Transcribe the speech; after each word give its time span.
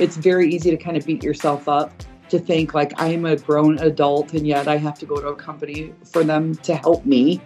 it's 0.00 0.16
very 0.16 0.52
easy 0.52 0.70
to 0.70 0.76
kind 0.76 0.96
of 0.96 1.04
beat 1.06 1.22
yourself 1.22 1.68
up 1.68 1.92
to 2.30 2.38
think 2.38 2.74
like 2.74 2.92
I'm 2.96 3.26
a 3.26 3.36
grown 3.36 3.78
adult 3.78 4.32
and 4.32 4.46
yet 4.46 4.68
I 4.68 4.76
have 4.76 4.98
to 5.00 5.06
go 5.06 5.20
to 5.20 5.28
a 5.28 5.36
company 5.36 5.92
for 6.04 6.24
them 6.24 6.54
to 6.56 6.74
help 6.74 7.04
me. 7.04 7.40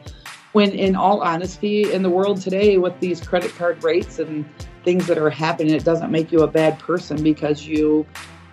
When, 0.52 0.70
in 0.70 0.95
all 0.95 1.20
honesty, 1.20 1.93
in 1.93 2.02
the 2.02 2.11
world 2.11 2.40
today, 2.40 2.79
with 2.79 2.98
these 3.00 3.20
credit 3.20 3.52
card 3.56 3.82
rates 3.82 4.20
and 4.20 4.45
things 4.84 5.06
that 5.09 5.18
are 5.18 5.30
happening, 5.30 5.75
it 5.75 5.84
doesn't 5.84 6.12
make 6.12 6.30
you 6.30 6.43
a 6.43 6.46
bad 6.46 6.79
person 6.79 7.20
because 7.25 7.66
you 7.66 8.06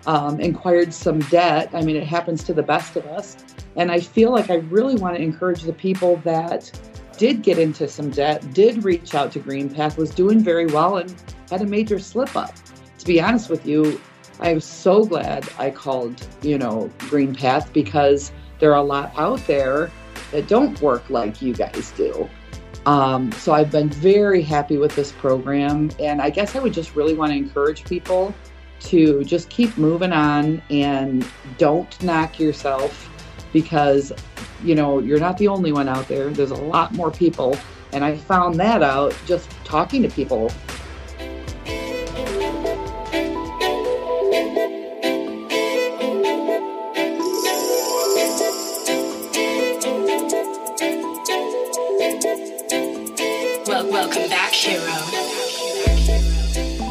um, 0.06 0.40
inquired 0.40 0.92
some 0.92 1.20
debt. 1.20 1.70
I 1.72 1.82
mean, 1.82 1.94
it 1.94 2.06
happens 2.06 2.42
to 2.44 2.54
the 2.54 2.62
best 2.62 2.96
of 2.96 3.06
us. 3.06 3.36
And 3.76 3.92
I 3.92 4.00
feel 4.00 4.32
like 4.32 4.50
I 4.50 4.56
really 4.56 4.96
want 4.96 5.16
to 5.16 5.22
encourage 5.22 5.62
the 5.62 5.72
people 5.72 6.16
that 6.24 6.72
did 7.18 7.42
get 7.42 7.58
into 7.58 7.86
some 7.86 8.10
debt, 8.10 8.52
did 8.52 8.82
reach 8.82 9.14
out 9.14 9.30
to 9.32 9.40
GreenPath, 9.40 9.96
was 9.96 10.10
doing 10.10 10.40
very 10.40 10.66
well, 10.66 10.96
and 10.96 11.14
had 11.50 11.62
a 11.62 11.66
major 11.66 12.00
slip 12.00 12.34
up. 12.34 12.52
To 13.02 13.08
be 13.08 13.20
honest 13.20 13.50
with 13.50 13.66
you, 13.66 14.00
I'm 14.38 14.60
so 14.60 15.04
glad 15.04 15.48
I 15.58 15.70
called, 15.70 16.24
you 16.40 16.56
know, 16.56 16.88
GreenPath 16.98 17.72
because 17.72 18.30
there 18.60 18.70
are 18.70 18.76
a 18.76 18.82
lot 18.84 19.12
out 19.16 19.44
there 19.48 19.90
that 20.30 20.46
don't 20.46 20.80
work 20.80 21.10
like 21.10 21.42
you 21.42 21.52
guys 21.52 21.92
do. 21.96 22.30
Um, 22.86 23.32
so 23.32 23.54
I've 23.54 23.72
been 23.72 23.88
very 23.88 24.40
happy 24.40 24.76
with 24.78 24.94
this 24.94 25.10
program. 25.10 25.90
And 25.98 26.22
I 26.22 26.30
guess 26.30 26.54
I 26.54 26.60
would 26.60 26.72
just 26.72 26.94
really 26.94 27.14
want 27.14 27.32
to 27.32 27.36
encourage 27.36 27.84
people 27.84 28.32
to 28.82 29.24
just 29.24 29.50
keep 29.50 29.76
moving 29.76 30.12
on 30.12 30.62
and 30.70 31.26
don't 31.58 32.00
knock 32.04 32.38
yourself 32.38 33.10
because, 33.52 34.12
you 34.62 34.76
know, 34.76 35.00
you're 35.00 35.18
not 35.18 35.38
the 35.38 35.48
only 35.48 35.72
one 35.72 35.88
out 35.88 36.06
there. 36.06 36.30
There's 36.30 36.52
a 36.52 36.54
lot 36.54 36.92
more 36.92 37.10
people. 37.10 37.58
And 37.92 38.04
I 38.04 38.16
found 38.16 38.60
that 38.60 38.80
out 38.80 39.12
just 39.26 39.50
talking 39.64 40.02
to 40.02 40.08
people 40.08 40.52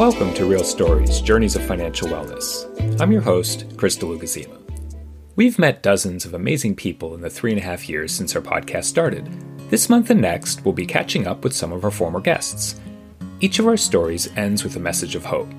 Welcome 0.01 0.33
to 0.33 0.45
Real 0.45 0.63
Stories 0.63 1.21
Journeys 1.21 1.55
of 1.55 1.61
Financial 1.61 2.07
Wellness. 2.07 2.99
I'm 2.99 3.11
your 3.11 3.21
host, 3.21 3.77
Chris 3.77 3.95
DeLucasima. 3.95 4.57
We've 5.35 5.59
met 5.59 5.83
dozens 5.83 6.25
of 6.25 6.33
amazing 6.33 6.75
people 6.75 7.13
in 7.13 7.21
the 7.21 7.29
three 7.29 7.51
and 7.51 7.59
a 7.59 7.63
half 7.63 7.87
years 7.87 8.11
since 8.11 8.35
our 8.35 8.41
podcast 8.41 8.85
started. 8.85 9.29
This 9.69 9.89
month 9.89 10.09
and 10.09 10.19
next, 10.19 10.65
we'll 10.65 10.73
be 10.73 10.87
catching 10.87 11.27
up 11.27 11.43
with 11.43 11.53
some 11.53 11.71
of 11.71 11.83
our 11.85 11.91
former 11.91 12.19
guests. 12.19 12.81
Each 13.41 13.59
of 13.59 13.67
our 13.67 13.77
stories 13.77 14.27
ends 14.35 14.63
with 14.63 14.75
a 14.75 14.79
message 14.79 15.13
of 15.13 15.23
hope. 15.23 15.51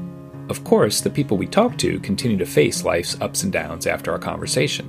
Of 0.49 0.65
course, 0.65 1.01
the 1.01 1.09
people 1.09 1.37
we 1.37 1.47
talk 1.47 1.79
to 1.79 2.01
continue 2.01 2.39
to 2.39 2.45
face 2.45 2.83
life's 2.83 3.21
ups 3.21 3.45
and 3.45 3.53
downs 3.53 3.87
after 3.87 4.11
our 4.11 4.19
conversation. 4.19 4.87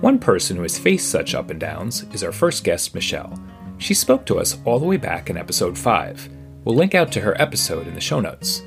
One 0.00 0.18
person 0.18 0.56
who 0.56 0.62
has 0.62 0.78
faced 0.78 1.10
such 1.10 1.34
up 1.34 1.50
and 1.50 1.60
downs 1.60 2.04
is 2.14 2.24
our 2.24 2.32
first 2.32 2.64
guest, 2.64 2.94
Michele. 2.94 3.38
She 3.76 3.92
spoke 3.92 4.24
to 4.24 4.38
us 4.38 4.56
all 4.64 4.78
the 4.78 4.86
way 4.86 4.96
back 4.96 5.28
in 5.28 5.36
episode 5.36 5.76
5. 5.76 6.30
We'll 6.64 6.74
link 6.74 6.94
out 6.94 7.12
to 7.12 7.20
her 7.20 7.38
episode 7.38 7.86
in 7.86 7.92
the 7.94 8.00
show 8.00 8.20
notes. 8.20 8.62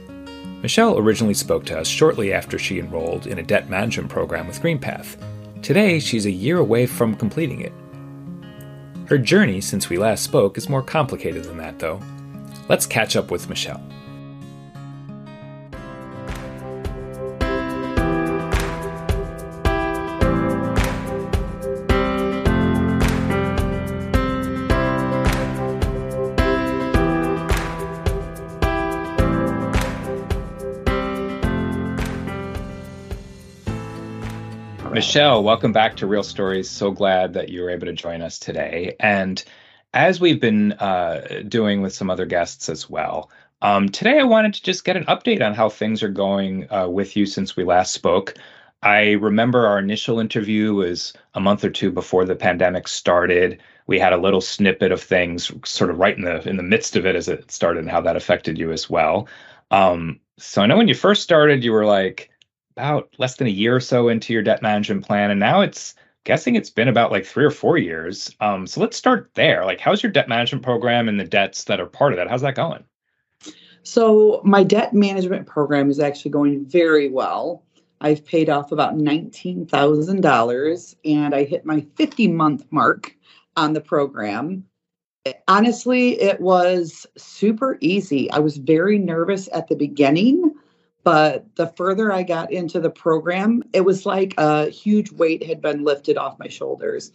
Michele 0.62 1.00
originally 1.00 1.34
spoke 1.34 1.66
to 1.66 1.80
us 1.80 1.88
shortly 1.88 2.34
after 2.34 2.60
she 2.60 2.80
enrolled 2.80 3.26
in 3.26 3.40
a 3.40 3.44
debt 3.44 3.70
management 3.70 4.10
program 4.10 4.46
with 4.46 4.62
GreenPath. 4.62 5.18
Today, 5.64 6.00
she's 6.00 6.26
a 6.26 6.32
year 6.32 6.60
away 6.60 6.86
from 6.86 7.16
completing 7.16 7.62
it. 7.62 7.74
Her 9.08 9.18
journey 9.18 9.60
since 9.60 9.90
we 9.90 9.98
last 9.98 10.24
spoke 10.24 10.58
is 10.58 10.70
more 10.70 10.84
complicated 10.84 11.46
than 11.46 11.58
that, 11.58 11.80
though. 11.80 12.00
Let's 12.70 12.86
catch 12.86 13.16
up 13.16 13.32
with 13.32 13.50
Michele. 13.50 13.82
Michele, 35.12 35.44
welcome 35.44 35.74
back 35.74 35.98
to 35.98 36.08
Real 36.08 36.24
Stories. 36.24 36.70
So 36.70 36.90
glad 36.90 37.34
that 37.34 37.50
you 37.50 37.64
were 37.64 37.70
able 37.70 37.88
to 37.88 37.92
join 37.92 38.22
us 38.22 38.40
today. 38.40 38.96
And 38.98 39.44
as 39.94 40.22
we've 40.22 40.40
been 40.40 40.72
uh, 40.72 41.44
doing 41.50 41.82
with 41.82 41.94
some 41.94 42.10
other 42.10 42.26
guests 42.26 42.70
as 42.70 42.90
well, 42.90 43.30
um, 43.62 43.90
today 43.90 44.20
I 44.20 44.24
wanted 44.24 44.54
to 44.54 44.64
just 44.64 44.86
get 44.86 44.96
an 44.96 45.04
update 45.08 45.46
on 45.46 45.54
how 45.54 45.68
things 45.68 46.02
are 46.02 46.08
going 46.08 46.72
uh, 46.72 46.88
with 46.88 47.18
you 47.18 47.26
since 47.26 47.58
we 47.58 47.66
last 47.66 47.92
spoke. 47.92 48.36
I 48.84 49.12
remember 49.12 49.68
our 49.68 49.80
initial 49.80 50.18
interview 50.18 50.76
was 50.76 51.12
a 51.34 51.42
month 51.42 51.66
or 51.66 51.72
two 51.72 51.92
before 51.92 52.24
the 52.24 52.38
pandemic 52.38 52.88
started. 52.88 53.62
We 53.88 54.00
had 54.00 54.14
a 54.14 54.18
little 54.18 54.40
snippet 54.40 54.94
of 54.94 55.04
things 55.04 55.52
sort 55.66 55.90
of 55.90 56.00
right 56.00 56.16
in 56.16 56.24
the 56.24 56.48
in 56.48 56.56
the 56.56 56.64
midst 56.64 56.96
of 56.96 57.06
it 57.06 57.18
as 57.18 57.28
it 57.28 57.52
started 57.52 57.82
and 57.82 57.92
how 57.92 58.00
that 58.00 58.16
affected 58.16 58.58
you 58.58 58.72
as 58.72 58.90
well. 58.90 59.28
Um, 59.72 60.22
so 60.38 60.62
I 60.62 60.68
know 60.68 60.78
when 60.78 60.88
you 60.88 60.96
first 60.96 61.22
started, 61.22 61.66
you 61.66 61.74
were 61.74 61.86
like, 61.86 62.31
about 62.72 63.14
less 63.18 63.36
than 63.36 63.48
a 63.48 63.52
year 63.52 63.76
or 63.76 63.80
so 63.80 64.08
into 64.08 64.34
your 64.34 64.44
debt 64.44 64.62
management 64.62 65.06
plan, 65.06 65.32
and 65.32 65.40
now 65.40 65.62
it's 65.62 65.96
guessing 66.24 66.56
it's 66.56 66.70
been 66.70 66.88
about 66.88 67.12
like 67.12 67.26
three 67.26 67.46
or 67.46 67.52
four 67.52 67.78
years. 67.78 68.36
Um, 68.40 68.68
so 68.68 68.80
let's 68.82 68.98
start 68.98 69.32
there. 69.34 69.66
Like, 69.66 69.80
how's 69.80 70.04
your 70.04 70.12
debt 70.12 70.30
management 70.30 70.64
program 70.64 71.08
and 71.10 71.20
the 71.20 71.26
debts 71.26 71.66
that 71.66 71.80
are 71.80 71.88
part 71.88 72.14
of 72.14 72.18
that? 72.18 72.30
How's 72.30 72.42
that 72.42 72.56
going? 72.56 72.84
So 73.84 74.42
my 74.44 74.64
debt 74.64 74.94
management 74.94 75.48
program 75.48 75.90
is 75.90 76.00
actually 76.00 76.32
going 76.32 76.66
very 76.66 77.10
well. 77.10 77.64
I've 78.00 78.26
paid 78.26 78.50
off 78.50 78.72
about 78.72 78.98
$19,000 78.98 80.96
and 81.06 81.36
I 81.36 81.44
hit 81.44 81.66
my 81.66 81.86
50 81.96 82.28
month 82.28 82.66
mark 82.72 83.16
on 83.56 83.74
the 83.74 83.82
program. 83.82 84.66
Honestly, 85.48 86.20
it 86.20 86.42
was 86.42 87.06
super 87.16 87.78
easy. 87.80 88.30
I 88.32 88.40
was 88.40 88.58
very 88.58 88.98
nervous 88.98 89.48
at 89.54 89.68
the 89.68 89.76
beginning 89.76 90.56
but 91.04 91.46
the 91.56 91.68
further 91.68 92.12
I 92.12 92.24
got 92.24 92.52
into 92.52 92.80
the 92.80 92.90
program, 92.90 93.64
it 93.74 93.82
was 93.82 94.06
like 94.06 94.34
a 94.38 94.70
huge 94.70 95.12
weight 95.12 95.44
had 95.44 95.62
been 95.62 95.84
lifted 95.84 96.18
off 96.18 96.40
my 96.40 96.48
shoulders 96.48 97.12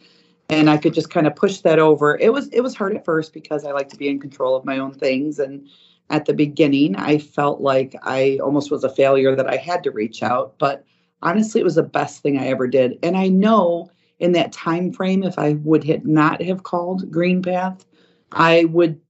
and 0.49 0.71
I 0.71 0.77
could 0.77 0.95
just 0.95 1.11
kind 1.11 1.27
of 1.27 1.35
push 1.35 1.61
that 1.61 1.79
over. 1.79 2.19
It 2.19 2.33
was 2.33 2.49
it 2.49 2.61
was 2.61 2.75
hard 2.75 2.97
at 2.97 3.05
first 3.05 3.33
because 3.33 3.65
I 3.65 3.73
like 3.73 3.89
to 3.91 3.97
be 3.97 4.09
in 4.09 4.21
control 4.21 4.57
of 4.57 4.65
my 4.65 4.79
own 4.79 4.93
things 4.93 5.39
and 5.39 5.69
at 6.11 6.27
the 6.27 6.35
beginning 6.35 6.97
I 6.97 7.19
felt 7.19 7.61
like 7.61 7.97
I 8.03 8.39
almost 8.43 8.71
was 8.71 8.85
a 8.85 8.89
failure 8.89 9.35
that 9.35 9.49
I 9.49 9.57
had 9.57 9.83
to 9.85 9.91
reach 9.91 10.23
out, 10.23 10.59
but 10.59 10.85
honestly 11.23 11.61
it 11.61 11.65
was 11.65 11.75
the 11.77 11.83
best 11.83 12.23
thing 12.23 12.39
I 12.39 12.47
ever 12.47 12.67
did. 12.67 12.99
And 13.03 13.17
I 13.17 13.29
know 13.29 13.91
in 14.19 14.33
that 14.33 14.53
time 14.53 14.93
frame 14.93 15.23
if 15.23 15.39
I 15.39 15.55
would 15.65 16.07
not 16.07 16.43
have 16.43 16.63
called 16.63 17.11
GreenPath, 17.11 17.85
I 18.33 18.65
would 18.67 19.01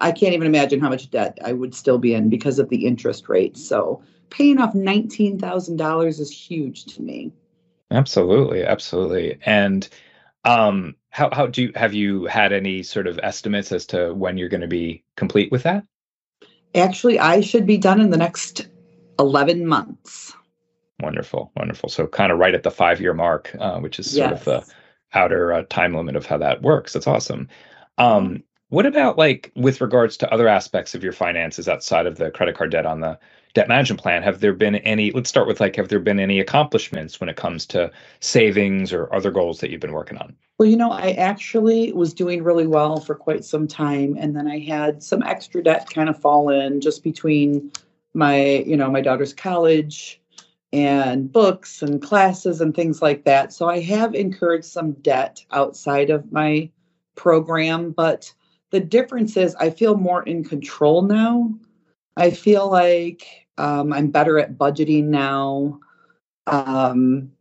I 0.00 0.12
can't 0.12 0.34
even 0.34 0.46
imagine 0.46 0.80
how 0.80 0.90
much 0.90 1.10
debt 1.10 1.38
I 1.42 1.52
would 1.52 1.74
still 1.74 1.98
be 1.98 2.12
in 2.12 2.28
because 2.28 2.58
of 2.58 2.68
the 2.68 2.86
interest 2.86 3.28
rate. 3.28 3.56
So 3.56 4.02
paying 4.30 4.58
off 4.58 4.74
$19,000 4.74 6.08
is 6.08 6.30
huge 6.30 6.84
to 6.86 7.02
me. 7.02 7.32
Absolutely, 7.90 8.64
absolutely. 8.64 9.38
And 9.44 9.88
um 10.44 10.94
how 11.10 11.30
how 11.32 11.46
do 11.46 11.62
you 11.62 11.72
have 11.74 11.94
you 11.94 12.26
had 12.26 12.52
any 12.52 12.82
sort 12.82 13.06
of 13.06 13.18
estimates 13.22 13.72
as 13.72 13.86
to 13.86 14.12
when 14.14 14.36
you're 14.36 14.48
going 14.48 14.60
to 14.60 14.68
be 14.68 15.02
complete 15.16 15.50
with 15.50 15.62
that? 15.62 15.84
Actually, 16.74 17.18
I 17.18 17.40
should 17.40 17.66
be 17.66 17.78
done 17.78 18.00
in 18.00 18.10
the 18.10 18.16
next 18.16 18.68
11 19.18 19.66
months. 19.66 20.34
Wonderful, 21.00 21.50
wonderful. 21.56 21.88
So 21.88 22.06
kind 22.06 22.30
of 22.30 22.38
right 22.38 22.54
at 22.54 22.62
the 22.62 22.70
5-year 22.70 23.14
mark, 23.14 23.54
uh, 23.58 23.78
which 23.80 23.98
is 23.98 24.10
sort 24.10 24.30
yes. 24.30 24.40
of 24.40 24.44
the 24.44 24.74
outer 25.14 25.52
uh, 25.52 25.62
time 25.68 25.94
limit 25.94 26.16
of 26.16 26.26
how 26.26 26.38
that 26.38 26.62
works. 26.62 26.92
That's 26.92 27.06
awesome. 27.06 27.48
Um 27.98 28.42
what 28.68 28.84
about 28.84 29.16
like 29.16 29.52
with 29.54 29.80
regards 29.80 30.16
to 30.18 30.32
other 30.32 30.48
aspects 30.48 30.94
of 30.94 31.02
your 31.02 31.12
finances 31.12 31.68
outside 31.68 32.06
of 32.06 32.16
the 32.16 32.30
credit 32.30 32.56
card 32.56 32.72
debt 32.72 32.84
on 32.84 33.00
the 33.00 33.18
debt 33.56 33.68
management 33.68 33.98
plan 33.98 34.22
have 34.22 34.40
there 34.40 34.52
been 34.52 34.74
any 34.76 35.10
let's 35.12 35.30
start 35.30 35.46
with 35.46 35.60
like 35.60 35.76
have 35.76 35.88
there 35.88 35.98
been 35.98 36.20
any 36.20 36.38
accomplishments 36.38 37.18
when 37.18 37.30
it 37.30 37.36
comes 37.36 37.64
to 37.64 37.90
savings 38.20 38.92
or 38.92 39.12
other 39.14 39.30
goals 39.30 39.60
that 39.60 39.70
you've 39.70 39.80
been 39.80 39.94
working 39.94 40.18
on? 40.18 40.36
Well 40.58 40.68
you 40.68 40.76
know 40.76 40.92
i 40.92 41.12
actually 41.12 41.90
was 41.94 42.12
doing 42.12 42.44
really 42.44 42.66
well 42.66 43.00
for 43.00 43.14
quite 43.14 43.46
some 43.46 43.66
time 43.66 44.14
and 44.20 44.36
then 44.36 44.46
i 44.46 44.58
had 44.58 45.02
some 45.02 45.22
extra 45.22 45.62
debt 45.62 45.88
kind 45.88 46.10
of 46.10 46.20
fall 46.20 46.50
in 46.50 46.82
just 46.82 47.02
between 47.02 47.72
my 48.12 48.62
you 48.66 48.76
know 48.76 48.90
my 48.90 49.00
daughter's 49.00 49.32
college 49.32 50.20
and 50.74 51.32
books 51.32 51.80
and 51.80 52.02
classes 52.02 52.60
and 52.60 52.74
things 52.74 53.00
like 53.00 53.24
that. 53.24 53.54
So 53.54 53.70
i 53.70 53.80
have 53.80 54.14
incurred 54.14 54.66
some 54.66 54.92
debt 55.00 55.42
outside 55.50 56.10
of 56.10 56.30
my 56.30 56.68
program 57.14 57.92
but 57.92 58.30
the 58.70 58.80
difference 58.80 59.34
is 59.38 59.54
i 59.54 59.70
feel 59.70 59.96
more 59.96 60.22
in 60.24 60.44
control 60.44 61.00
now. 61.00 61.54
I 62.18 62.30
feel 62.30 62.70
like 62.70 63.45
um, 63.58 63.92
I'm 63.92 64.08
better 64.08 64.38
at 64.38 64.56
budgeting 64.56 65.04
now. 65.04 65.80
Um, 66.46 67.32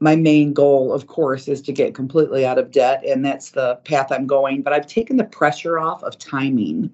my 0.00 0.16
main 0.16 0.52
goal, 0.52 0.92
of 0.92 1.06
course, 1.06 1.46
is 1.46 1.60
to 1.62 1.72
get 1.72 1.94
completely 1.94 2.46
out 2.46 2.58
of 2.58 2.70
debt, 2.70 3.04
and 3.06 3.24
that's 3.24 3.50
the 3.50 3.76
path 3.84 4.10
I'm 4.10 4.26
going. 4.26 4.62
But 4.62 4.72
I've 4.72 4.86
taken 4.86 5.18
the 5.18 5.24
pressure 5.24 5.78
off 5.78 6.02
of 6.02 6.18
timing. 6.18 6.90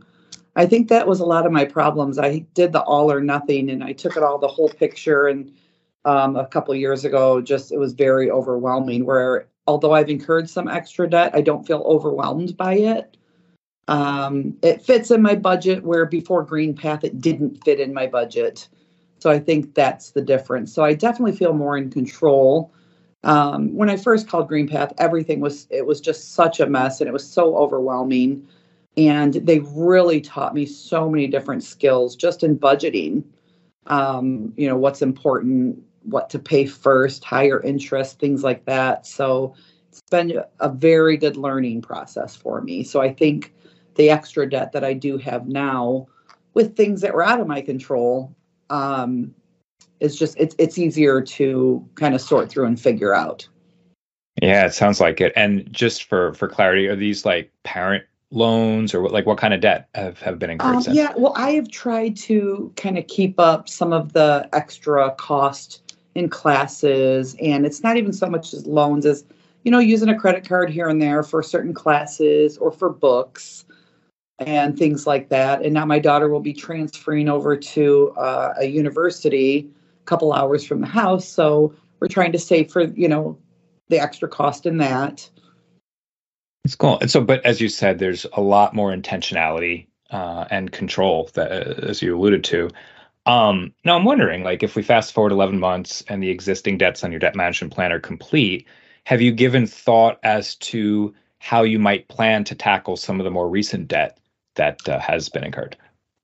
I 0.56 0.67
think 0.67 0.88
that 0.88 1.06
was 1.06 1.20
a 1.20 1.26
lot 1.26 1.46
of 1.46 1.52
my 1.52 1.64
problems. 1.64 2.19
I 2.19 2.40
did 2.55 2.73
the 2.73 2.82
all 2.82 3.11
or 3.11 3.20
nothing, 3.20 3.70
and 3.70 3.84
I 3.84 3.93
took 3.93 4.17
it 4.17 4.23
all 4.23 4.38
the 4.38 4.49
whole 4.49 4.69
picture 4.69 5.29
and 5.29 5.52
um, 6.05 6.37
a 6.37 6.46
couple 6.46 6.75
years 6.75 7.05
ago. 7.05 7.40
Just 7.40 7.70
it 7.70 7.79
was 7.79 7.93
very 7.93 8.31
overwhelming. 8.31 9.06
Where 9.06 9.46
although 9.69 9.94
I've 9.94 10.11
incurred 10.11 10.50
some 10.50 10.67
extra 10.67 11.08
debt, 11.08 11.31
I 11.34 11.43
don't 11.43 11.67
feel 11.67 11.82
overwhelmed 11.87 12.56
by 12.56 12.75
it. 12.75 13.17
Um, 13.88 14.56
it 14.62 14.83
fits 14.83 15.11
in 15.11 15.23
my 15.23 15.37
budget 15.37 15.85
where 15.85 16.06
before 16.06 16.44
GreenPath 16.44 17.05
it 17.05 17.21
didn't 17.21 17.62
fit 17.65 17.81
in 17.81 17.94
my 17.94 18.06
budget. 18.06 18.69
So 19.19 19.31
I 19.31 19.38
think 19.38 19.75
that's 19.75 20.11
the 20.11 20.23
difference. 20.23 20.73
So 20.73 20.85
I 20.85 20.94
definitely 20.94 21.37
feel 21.37 21.53
more 21.53 21.77
in 21.77 21.91
control. 21.91 22.73
Um, 23.25 23.75
when 23.75 23.88
I 23.88 23.97
first 23.97 24.29
called 24.29 24.50
GreenPath, 24.50 24.93
everything 24.99 25.41
was 25.41 25.67
it 25.71 25.87
was 25.87 26.00
just 26.00 26.35
such 26.35 26.61
a 26.61 26.67
mess 26.67 27.00
and 27.00 27.09
it 27.09 27.12
was 27.12 27.29
so 27.29 27.56
overwhelming. 27.56 28.47
And 28.97 29.35
they 29.35 29.61
really 29.61 30.21
taught 30.21 30.55
me 30.55 30.65
so 30.65 31.09
many 31.09 31.27
different 31.27 31.62
skills 31.62 32.17
just 32.17 32.43
in 32.43 32.59
budgeting. 32.59 33.25
Um, 33.87 34.53
you 34.56 34.69
know, 34.69 34.77
what's 34.77 35.03
important, 35.03 35.82
what 36.03 36.31
to 36.31 36.39
pay 36.39 36.67
first, 36.67 37.23
higher 37.25 37.61
interest, 37.62 38.19
things 38.19 38.43
like 38.43 38.65
that. 38.65 39.06
So 39.06 39.55
it's 39.91 40.00
been 40.11 40.41
a 40.61 40.69
very 40.69 41.17
good 41.17 41.37
learning 41.37 41.82
process 41.82 42.37
for 42.37 42.61
me. 42.61 42.82
So 42.82 43.00
I 43.00 43.12
think 43.12 43.53
the 43.96 44.10
extra 44.10 44.48
debt 44.48 44.72
that 44.72 44.84
I 44.84 44.93
do 44.93 45.19
have 45.19 45.46
now 45.46 46.06
with 46.54 46.76
things 46.76 47.02
that 47.02 47.14
were 47.14 47.22
out 47.22 47.40
of 47.40 47.46
my 47.46 47.60
control 47.60 48.34
um, 48.70 49.34
is 50.00 50.19
just 50.19 50.37
it's 50.38 50.54
it's 50.58 50.78
easier 50.78 51.20
to 51.20 51.87
kind 51.94 52.14
of 52.14 52.20
sort 52.20 52.48
through 52.48 52.66
and 52.66 52.81
figure 52.81 53.14
out. 53.14 53.46
Yeah, 54.43 54.66
it 54.66 54.75
sounds 54.75 55.00
like 55.00 55.20
it. 55.20 55.32
And 55.37 55.70
just 55.72 56.04
for 56.04 56.34
for 56.34 56.48
clarity, 56.48 56.87
are 56.88 56.96
these 56.96 57.25
like 57.25 57.52
parent 57.62 58.04
loans 58.31 58.94
or 58.94 59.02
what, 59.02 59.12
like 59.12 59.26
what 59.26 59.38
kind 59.38 59.54
of 59.54 59.60
debt 59.60 59.88
have, 59.94 60.20
have 60.20 60.38
been 60.38 60.50
incurred? 60.50 60.88
Um, 60.88 60.94
yeah, 60.94 61.12
well, 61.16 61.32
I 61.37 61.52
have 61.52 61.70
tried 61.70 62.16
to 62.19 62.72
kind 62.76 62.98
of 62.98 63.06
keep 63.06 63.38
up 63.38 63.69
some 63.69 63.93
of 63.93 64.12
the 64.14 64.48
extra 64.52 65.12
cost 65.12 65.94
in 66.14 66.28
classes, 66.28 67.37
and 67.40 67.66
it's 67.66 67.82
not 67.82 67.96
even 67.98 68.12
so 68.12 68.28
much 68.28 68.54
as 68.54 68.66
loans 68.66 69.04
as 69.04 69.25
you 69.64 69.70
know 69.70 69.78
using 69.78 70.08
a 70.08 70.19
credit 70.19 70.48
card 70.48 70.70
here 70.70 70.88
and 70.88 71.02
there 71.02 71.22
for 71.22 71.43
certain 71.43 71.75
classes 71.75 72.56
or 72.56 72.72
for 72.72 72.88
books 72.88 73.66
and 74.38 74.79
things 74.79 75.06
like 75.06 75.29
that. 75.31 75.62
And 75.62 75.73
now 75.73 75.87
my 75.87 75.99
daughter 75.99 76.29
will 76.29 76.41
be 76.41 76.53
transferring 76.53 77.29
over 77.29 77.56
to 77.56 78.12
uh, 78.17 78.55
a 78.59 78.67
university 78.67 79.71
a 80.00 80.05
couple 80.05 80.33
hours 80.33 80.65
from 80.65 80.81
the 80.81 80.87
house. 80.87 81.27
So 81.27 81.75
we're 82.00 82.09
trying 82.09 82.33
to 82.33 82.38
save 82.38 82.71
for, 82.71 82.83
you 82.83 83.09
know, 83.09 83.38
the 83.88 83.99
extra 83.99 84.29
cost 84.29 84.67
in 84.67 84.79
that. 84.79 85.29
It's 86.65 86.75
cool. 86.75 86.99
And 87.00 87.11
so, 87.11 87.21
but 87.21 87.44
as 87.47 87.61
you 87.61 87.69
said, 87.69 87.99
there's 87.99 88.27
a 88.33 88.41
lot 88.41 88.75
more 88.75 88.94
intentionality 88.94 89.87
uh, 90.11 90.47
and 90.50 90.73
control 90.73 91.31
that, 91.35 91.53
uh, 91.53 91.87
as 91.87 92.03
you 92.03 92.17
alluded 92.17 92.44
to. 92.44 92.71
Um, 93.25 93.73
now 93.85 93.97
I'm 93.97 94.05
wondering, 94.05 94.44
like, 94.44 94.62
if 94.62 94.77
we 94.77 94.82
fast 94.82 95.12
forward 95.12 95.32
11 95.32 95.59
months 95.59 96.03
and 96.09 96.23
the 96.23 96.31
existing 96.31 96.79
debts 96.79 97.03
on 97.03 97.11
your 97.11 97.19
debt 97.19 97.35
management 97.35 97.73
plan 97.73 97.93
are 97.93 98.00
complete, 98.00 98.67
have 99.05 99.21
you 99.21 99.32
given 99.32 99.67
thought 99.67 100.19
as 100.23 100.56
to 100.56 101.15
how 101.39 101.62
you 101.62 101.79
might 101.79 102.09
plan 102.09 102.44
to 102.44 102.55
tackle 102.55 102.97
some 102.97 103.21
of 103.21 103.25
the 103.25 103.31
more 103.31 103.49
recent 103.49 103.89
debt 103.89 104.19
that 104.56 104.88
uh, 104.88 104.99
has 104.99 105.29
been 105.29 105.44
incurred. 105.44 105.76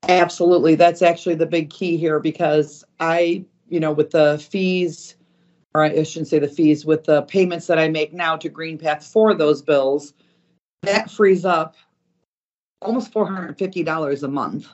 Absolutely. 0.09 0.75
That's 0.75 1.03
actually 1.03 1.37
the 1.37 1.47
big 1.47 1.71
key 1.71 1.97
here 1.97 2.19
because 2.19 2.85
I, 2.99 3.45
you 3.69 3.79
know, 3.79 3.93
with 3.93 4.11
the 4.11 4.45
fees, 4.51 5.15
or 5.75 5.85
I 5.85 6.03
shouldn't 6.03 6.29
say 6.29 6.39
the 6.39 6.49
fees, 6.49 6.85
with 6.85 7.05
the 7.05 7.23
payments 7.23 7.67
that 7.69 7.79
I 7.79 7.89
make 7.89 8.13
now 8.13 8.37
to 8.37 8.51
GreenPath 8.51 9.05
for 9.05 9.33
those 9.35 9.63
bills, 9.63 10.13
that 10.83 11.11
frees 11.11 11.45
up 11.45 11.77
almost 12.81 13.15
$450 13.15 14.23
a 14.23 14.29
month. 14.29 14.69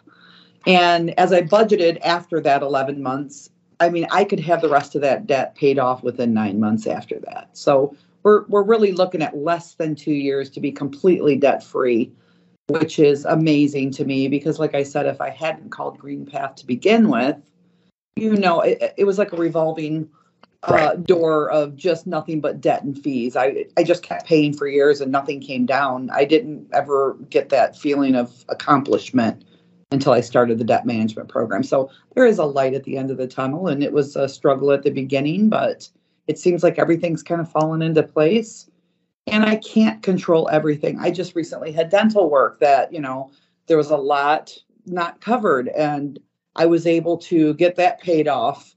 And 0.66 1.18
as 1.18 1.32
I 1.32 1.42
budgeted 1.42 1.98
after 2.02 2.40
that 2.40 2.62
11 2.62 3.02
months, 3.02 3.50
I 3.80 3.90
mean, 3.90 4.06
I 4.10 4.24
could 4.24 4.40
have 4.40 4.60
the 4.60 4.68
rest 4.68 4.94
of 4.94 5.02
that 5.02 5.26
debt 5.26 5.54
paid 5.54 5.78
off 5.78 6.02
within 6.02 6.34
nine 6.34 6.58
months 6.58 6.86
after 6.86 7.20
that. 7.20 7.50
So 7.52 7.94
we're, 8.22 8.44
we're 8.46 8.64
really 8.64 8.92
looking 8.92 9.22
at 9.22 9.36
less 9.36 9.74
than 9.74 9.94
two 9.94 10.12
years 10.12 10.50
to 10.50 10.60
be 10.60 10.72
completely 10.72 11.36
debt 11.36 11.62
free 11.62 12.10
which 12.68 12.98
is 12.98 13.24
amazing 13.24 13.90
to 13.92 14.04
me 14.04 14.28
because, 14.28 14.58
like 14.58 14.74
I 14.74 14.82
said, 14.82 15.06
if 15.06 15.20
I 15.20 15.30
hadn't 15.30 15.70
called 15.70 15.98
GreenPath 15.98 16.56
to 16.56 16.66
begin 16.66 17.08
with, 17.08 17.36
you 18.16 18.36
know, 18.36 18.60
it, 18.60 18.94
it 18.96 19.04
was 19.04 19.18
like 19.18 19.32
a 19.32 19.36
revolving 19.36 20.08
uh, 20.64 20.72
right. 20.72 21.04
door 21.04 21.50
of 21.50 21.76
just 21.76 22.06
nothing 22.06 22.40
but 22.40 22.60
debt 22.60 22.82
and 22.82 22.98
fees. 23.02 23.36
I 23.36 23.66
I 23.76 23.84
just 23.84 24.02
kept 24.02 24.26
paying 24.26 24.52
for 24.52 24.66
years 24.66 25.00
and 25.00 25.10
nothing 25.10 25.40
came 25.40 25.66
down. 25.66 26.10
I 26.10 26.24
didn't 26.24 26.68
ever 26.74 27.16
get 27.30 27.48
that 27.50 27.76
feeling 27.76 28.14
of 28.14 28.44
accomplishment 28.48 29.44
until 29.90 30.12
I 30.12 30.20
started 30.20 30.58
the 30.58 30.64
debt 30.64 30.84
management 30.84 31.30
program. 31.30 31.62
So 31.62 31.90
there 32.14 32.26
is 32.26 32.38
a 32.38 32.44
light 32.44 32.74
at 32.74 32.84
the 32.84 32.98
end 32.98 33.10
of 33.10 33.16
the 33.16 33.26
tunnel, 33.26 33.68
and 33.68 33.82
it 33.82 33.92
was 33.92 34.14
a 34.16 34.28
struggle 34.28 34.72
at 34.72 34.82
the 34.82 34.90
beginning, 34.90 35.48
but 35.48 35.88
it 36.26 36.38
seems 36.38 36.62
like 36.62 36.78
everything's 36.78 37.22
kind 37.22 37.40
of 37.40 37.50
fallen 37.50 37.80
into 37.80 38.02
place 38.02 38.68
and 39.30 39.44
I 39.44 39.56
can't 39.56 40.02
control 40.02 40.48
everything. 40.50 40.98
I 40.98 41.10
just 41.10 41.34
recently 41.34 41.72
had 41.72 41.90
dental 41.90 42.30
work 42.30 42.60
that, 42.60 42.92
you 42.92 43.00
know, 43.00 43.30
there 43.66 43.76
was 43.76 43.90
a 43.90 43.96
lot 43.96 44.56
not 44.86 45.20
covered 45.20 45.68
and 45.68 46.18
I 46.56 46.66
was 46.66 46.86
able 46.86 47.18
to 47.18 47.54
get 47.54 47.76
that 47.76 48.00
paid 48.00 48.26
off 48.26 48.74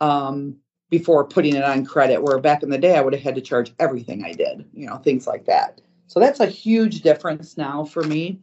um, 0.00 0.56
before 0.90 1.24
putting 1.24 1.56
it 1.56 1.64
on 1.64 1.86
credit 1.86 2.22
where 2.22 2.38
back 2.38 2.62
in 2.62 2.70
the 2.70 2.78
day 2.78 2.96
I 2.96 3.00
would 3.00 3.14
have 3.14 3.22
had 3.22 3.34
to 3.36 3.40
charge 3.40 3.72
everything 3.78 4.24
I 4.24 4.32
did, 4.32 4.68
you 4.74 4.86
know, 4.86 4.98
things 4.98 5.26
like 5.26 5.46
that. 5.46 5.80
So 6.08 6.20
that's 6.20 6.40
a 6.40 6.46
huge 6.46 7.00
difference 7.00 7.56
now 7.56 7.84
for 7.84 8.02
me. 8.02 8.38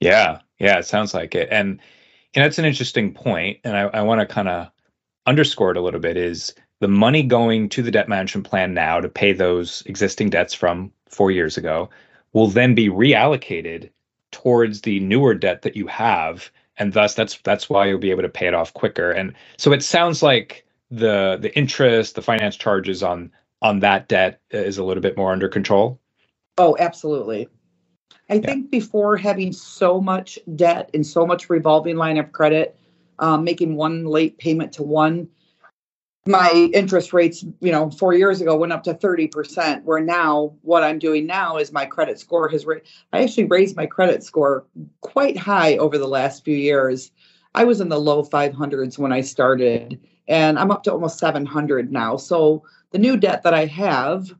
Yeah, 0.00 0.40
yeah, 0.58 0.78
it 0.78 0.86
sounds 0.86 1.14
like 1.14 1.34
it. 1.34 1.48
And 1.50 1.80
and 2.34 2.44
that's 2.44 2.58
an 2.58 2.64
interesting 2.64 3.14
point, 3.14 3.60
and 3.62 3.76
I, 3.76 3.82
I 3.82 4.02
want 4.02 4.20
to 4.20 4.26
kind 4.26 4.48
of 4.48 4.68
underscore 5.24 5.70
it 5.70 5.76
a 5.76 5.80
little 5.80 6.00
bit 6.00 6.16
is 6.16 6.52
the 6.84 6.88
money 6.88 7.22
going 7.22 7.66
to 7.66 7.80
the 7.80 7.90
debt 7.90 8.10
management 8.10 8.46
plan 8.46 8.74
now 8.74 9.00
to 9.00 9.08
pay 9.08 9.32
those 9.32 9.82
existing 9.86 10.28
debts 10.28 10.52
from 10.52 10.92
four 11.08 11.30
years 11.30 11.56
ago 11.56 11.88
will 12.34 12.46
then 12.46 12.74
be 12.74 12.90
reallocated 12.90 13.88
towards 14.32 14.82
the 14.82 15.00
newer 15.00 15.32
debt 15.32 15.62
that 15.62 15.76
you 15.76 15.86
have. 15.86 16.50
And 16.76 16.92
thus 16.92 17.14
that's 17.14 17.38
that's 17.42 17.70
why 17.70 17.86
you'll 17.86 17.98
be 17.98 18.10
able 18.10 18.20
to 18.20 18.28
pay 18.28 18.46
it 18.48 18.52
off 18.52 18.74
quicker. 18.74 19.10
And 19.10 19.32
so 19.56 19.72
it 19.72 19.82
sounds 19.82 20.22
like 20.22 20.66
the 20.90 21.38
the 21.40 21.56
interest 21.56 22.16
the 22.16 22.20
finance 22.20 22.54
charges 22.54 23.02
on 23.02 23.32
on 23.62 23.78
that 23.78 24.06
debt 24.06 24.42
is 24.50 24.76
a 24.76 24.84
little 24.84 25.02
bit 25.02 25.16
more 25.16 25.32
under 25.32 25.48
control. 25.48 25.98
Oh 26.58 26.76
absolutely. 26.78 27.48
I 28.28 28.34
yeah. 28.34 28.40
think 28.42 28.70
before 28.70 29.16
having 29.16 29.54
so 29.54 30.02
much 30.02 30.38
debt 30.54 30.90
and 30.92 31.06
so 31.06 31.26
much 31.26 31.48
revolving 31.48 31.96
line 31.96 32.18
of 32.18 32.30
credit 32.32 32.78
um, 33.18 33.42
making 33.42 33.74
one 33.76 34.04
late 34.04 34.36
payment 34.36 34.74
to 34.74 34.82
one 34.82 35.30
my 36.26 36.70
interest 36.72 37.12
rates, 37.12 37.44
you 37.60 37.70
know, 37.70 37.90
four 37.90 38.14
years 38.14 38.40
ago 38.40 38.56
went 38.56 38.72
up 38.72 38.82
to 38.84 38.94
30%, 38.94 39.82
where 39.82 40.00
now 40.00 40.54
what 40.62 40.82
I'm 40.82 40.98
doing 40.98 41.26
now 41.26 41.58
is 41.58 41.72
my 41.72 41.84
credit 41.84 42.18
score 42.18 42.48
has. 42.48 42.64
I 43.12 43.22
actually 43.22 43.44
raised 43.44 43.76
my 43.76 43.86
credit 43.86 44.22
score 44.22 44.66
quite 45.02 45.36
high 45.36 45.76
over 45.76 45.98
the 45.98 46.08
last 46.08 46.44
few 46.44 46.56
years. 46.56 47.10
I 47.54 47.64
was 47.64 47.80
in 47.80 47.88
the 47.88 48.00
low 48.00 48.24
500s 48.24 48.98
when 48.98 49.12
I 49.12 49.20
started, 49.20 50.00
and 50.26 50.58
I'm 50.58 50.70
up 50.70 50.82
to 50.84 50.92
almost 50.92 51.18
700 51.18 51.92
now. 51.92 52.16
So 52.16 52.64
the 52.90 52.98
new 52.98 53.16
debt 53.18 53.42
that 53.42 53.54
I 53.54 53.66
have, 53.66 54.34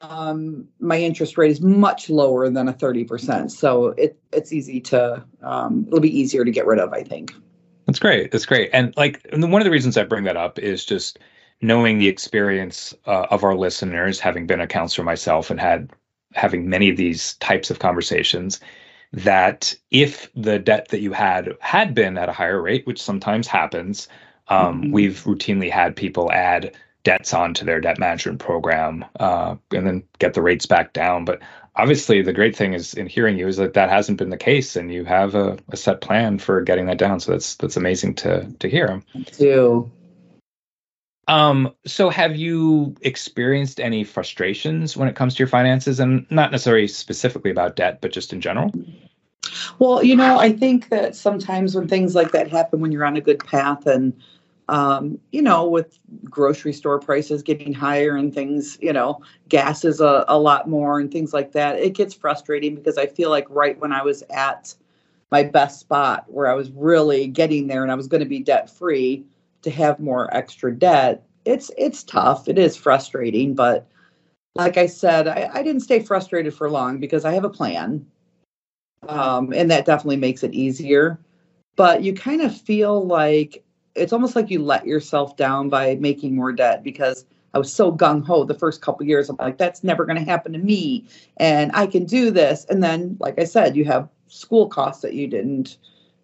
um, 0.00 0.66
my 0.80 0.98
interest 0.98 1.38
rate 1.38 1.52
is 1.52 1.60
much 1.60 2.10
lower 2.10 2.50
than 2.50 2.68
a 2.68 2.74
30%. 2.74 3.50
So 3.52 3.88
it, 3.90 4.18
it's 4.32 4.52
easy 4.52 4.80
to, 4.80 5.24
um, 5.42 5.84
it'll 5.86 6.00
be 6.00 6.18
easier 6.18 6.44
to 6.44 6.50
get 6.50 6.66
rid 6.66 6.80
of, 6.80 6.92
I 6.92 7.04
think. 7.04 7.32
That's 7.86 7.98
great. 7.98 8.32
That's 8.32 8.46
great. 8.46 8.70
And 8.72 8.92
like 8.96 9.26
one 9.32 9.60
of 9.60 9.64
the 9.64 9.70
reasons 9.70 9.96
I 9.96 10.04
bring 10.04 10.24
that 10.24 10.36
up 10.36 10.58
is 10.58 10.84
just 10.84 11.18
knowing 11.62 11.98
the 11.98 12.08
experience 12.08 12.94
uh, 13.06 13.26
of 13.30 13.44
our 13.44 13.54
listeners, 13.54 14.20
having 14.20 14.46
been 14.46 14.60
a 14.60 14.66
counselor 14.66 15.04
myself 15.04 15.50
and 15.50 15.60
had 15.60 15.90
having 16.34 16.68
many 16.68 16.90
of 16.90 16.96
these 16.96 17.34
types 17.34 17.70
of 17.70 17.78
conversations 17.78 18.60
that 19.12 19.74
if 19.90 20.28
the 20.34 20.58
debt 20.58 20.88
that 20.88 21.00
you 21.00 21.12
had 21.12 21.56
had 21.60 21.94
been 21.94 22.18
at 22.18 22.28
a 22.28 22.32
higher 22.32 22.60
rate, 22.60 22.86
which 22.86 23.00
sometimes 23.00 23.46
happens, 23.46 24.08
um, 24.48 24.82
mm-hmm. 24.82 24.92
we've 24.92 25.22
routinely 25.24 25.70
had 25.70 25.96
people 25.96 26.30
add 26.32 26.74
debts 27.06 27.32
onto 27.32 27.64
their 27.64 27.80
debt 27.80 28.00
management 28.00 28.40
program 28.40 29.04
uh, 29.20 29.54
and 29.70 29.86
then 29.86 30.02
get 30.18 30.34
the 30.34 30.42
rates 30.42 30.66
back 30.66 30.92
down. 30.92 31.24
But 31.24 31.40
obviously 31.76 32.20
the 32.20 32.32
great 32.32 32.56
thing 32.56 32.74
is 32.74 32.94
in 32.94 33.06
hearing 33.06 33.38
you 33.38 33.46
is 33.46 33.58
that 33.58 33.74
that 33.74 33.90
hasn't 33.90 34.18
been 34.18 34.30
the 34.30 34.36
case 34.36 34.74
and 34.74 34.92
you 34.92 35.04
have 35.04 35.36
a, 35.36 35.56
a 35.70 35.76
set 35.76 36.00
plan 36.00 36.40
for 36.40 36.60
getting 36.62 36.86
that 36.86 36.98
down. 36.98 37.20
So 37.20 37.30
that's 37.30 37.54
that's 37.54 37.76
amazing 37.76 38.14
to 38.16 38.52
to 38.58 38.68
hear. 38.68 39.00
Do 39.38 39.88
um 41.28 41.72
so 41.86 42.10
have 42.10 42.34
you 42.34 42.96
experienced 43.02 43.78
any 43.78 44.02
frustrations 44.02 44.96
when 44.96 45.06
it 45.06 45.14
comes 45.14 45.36
to 45.36 45.38
your 45.38 45.48
finances? 45.48 46.00
And 46.00 46.26
not 46.28 46.50
necessarily 46.50 46.88
specifically 46.88 47.52
about 47.52 47.76
debt 47.76 48.00
but 48.00 48.10
just 48.10 48.32
in 48.32 48.40
general? 48.40 48.72
Well 49.78 50.02
you 50.02 50.16
know 50.16 50.40
i 50.40 50.50
think 50.50 50.88
that 50.88 51.14
sometimes 51.14 51.76
when 51.76 51.86
things 51.86 52.16
like 52.16 52.32
that 52.32 52.50
happen 52.50 52.80
when 52.80 52.90
you're 52.90 53.04
on 53.04 53.16
a 53.16 53.20
good 53.20 53.38
path 53.46 53.86
and 53.86 54.12
um, 54.68 55.18
you 55.30 55.42
know, 55.42 55.68
with 55.68 55.98
grocery 56.24 56.72
store 56.72 56.98
prices 56.98 57.42
getting 57.42 57.72
higher 57.72 58.16
and 58.16 58.34
things, 58.34 58.78
you 58.80 58.92
know, 58.92 59.22
gas 59.48 59.84
is 59.84 60.00
a, 60.00 60.24
a 60.28 60.38
lot 60.38 60.68
more 60.68 60.98
and 60.98 61.12
things 61.12 61.32
like 61.32 61.52
that, 61.52 61.78
it 61.78 61.94
gets 61.94 62.14
frustrating 62.14 62.74
because 62.74 62.98
I 62.98 63.06
feel 63.06 63.30
like 63.30 63.46
right 63.48 63.78
when 63.78 63.92
I 63.92 64.02
was 64.02 64.22
at 64.30 64.74
my 65.30 65.42
best 65.42 65.80
spot 65.80 66.24
where 66.28 66.50
I 66.50 66.54
was 66.54 66.70
really 66.70 67.26
getting 67.26 67.66
there 67.66 67.82
and 67.82 67.92
I 67.92 67.96
was 67.96 68.08
going 68.08 68.22
to 68.22 68.28
be 68.28 68.40
debt 68.40 68.70
free, 68.70 69.24
to 69.62 69.70
have 69.70 69.98
more 69.98 70.34
extra 70.34 70.72
debt, 70.72 71.24
it's 71.44 71.72
it's 71.76 72.04
tough. 72.04 72.48
It 72.48 72.56
is 72.56 72.76
frustrating, 72.76 73.54
but 73.54 73.88
like 74.54 74.76
I 74.76 74.86
said, 74.86 75.26
I, 75.26 75.50
I 75.52 75.62
didn't 75.62 75.82
stay 75.82 76.00
frustrated 76.00 76.54
for 76.54 76.70
long 76.70 76.98
because 76.98 77.24
I 77.24 77.32
have 77.32 77.44
a 77.44 77.50
plan. 77.50 78.06
Um, 79.08 79.52
and 79.52 79.70
that 79.70 79.84
definitely 79.84 80.16
makes 80.16 80.42
it 80.42 80.54
easier. 80.54 81.18
But 81.74 82.02
you 82.02 82.14
kind 82.14 82.40
of 82.40 82.56
feel 82.56 83.04
like 83.06 83.64
it's 83.96 84.12
almost 84.12 84.36
like 84.36 84.50
you 84.50 84.62
let 84.62 84.86
yourself 84.86 85.36
down 85.36 85.68
by 85.68 85.96
making 85.96 86.36
more 86.36 86.52
debt 86.52 86.82
because 86.82 87.24
I 87.54 87.58
was 87.58 87.72
so 87.72 87.90
gung 87.90 88.24
ho 88.24 88.44
the 88.44 88.54
first 88.54 88.82
couple 88.82 89.06
years. 89.06 89.28
I'm 89.28 89.36
like, 89.36 89.58
that's 89.58 89.82
never 89.82 90.04
going 90.04 90.18
to 90.18 90.24
happen 90.24 90.52
to 90.52 90.58
me, 90.58 91.06
and 91.38 91.70
I 91.74 91.86
can 91.86 92.04
do 92.04 92.30
this. 92.30 92.66
And 92.66 92.82
then, 92.82 93.16
like 93.18 93.38
I 93.38 93.44
said, 93.44 93.76
you 93.76 93.84
have 93.86 94.08
school 94.28 94.68
costs 94.68 95.02
that 95.02 95.14
you 95.14 95.26
didn't 95.26 95.78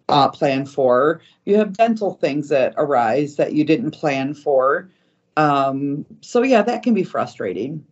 uh, 0.09 0.29
plan 0.29 0.65
for. 0.65 1.21
You 1.45 1.57
have 1.57 1.73
dental 1.73 2.13
things 2.13 2.49
that 2.49 2.73
arise 2.77 3.35
that 3.37 3.53
you 3.53 3.63
didn't 3.63 3.91
plan 3.91 4.33
for. 4.33 4.89
Um, 5.37 6.05
so 6.21 6.43
yeah, 6.43 6.61
that 6.61 6.83
can 6.83 6.93
be 6.93 7.03
frustrating. 7.03 7.85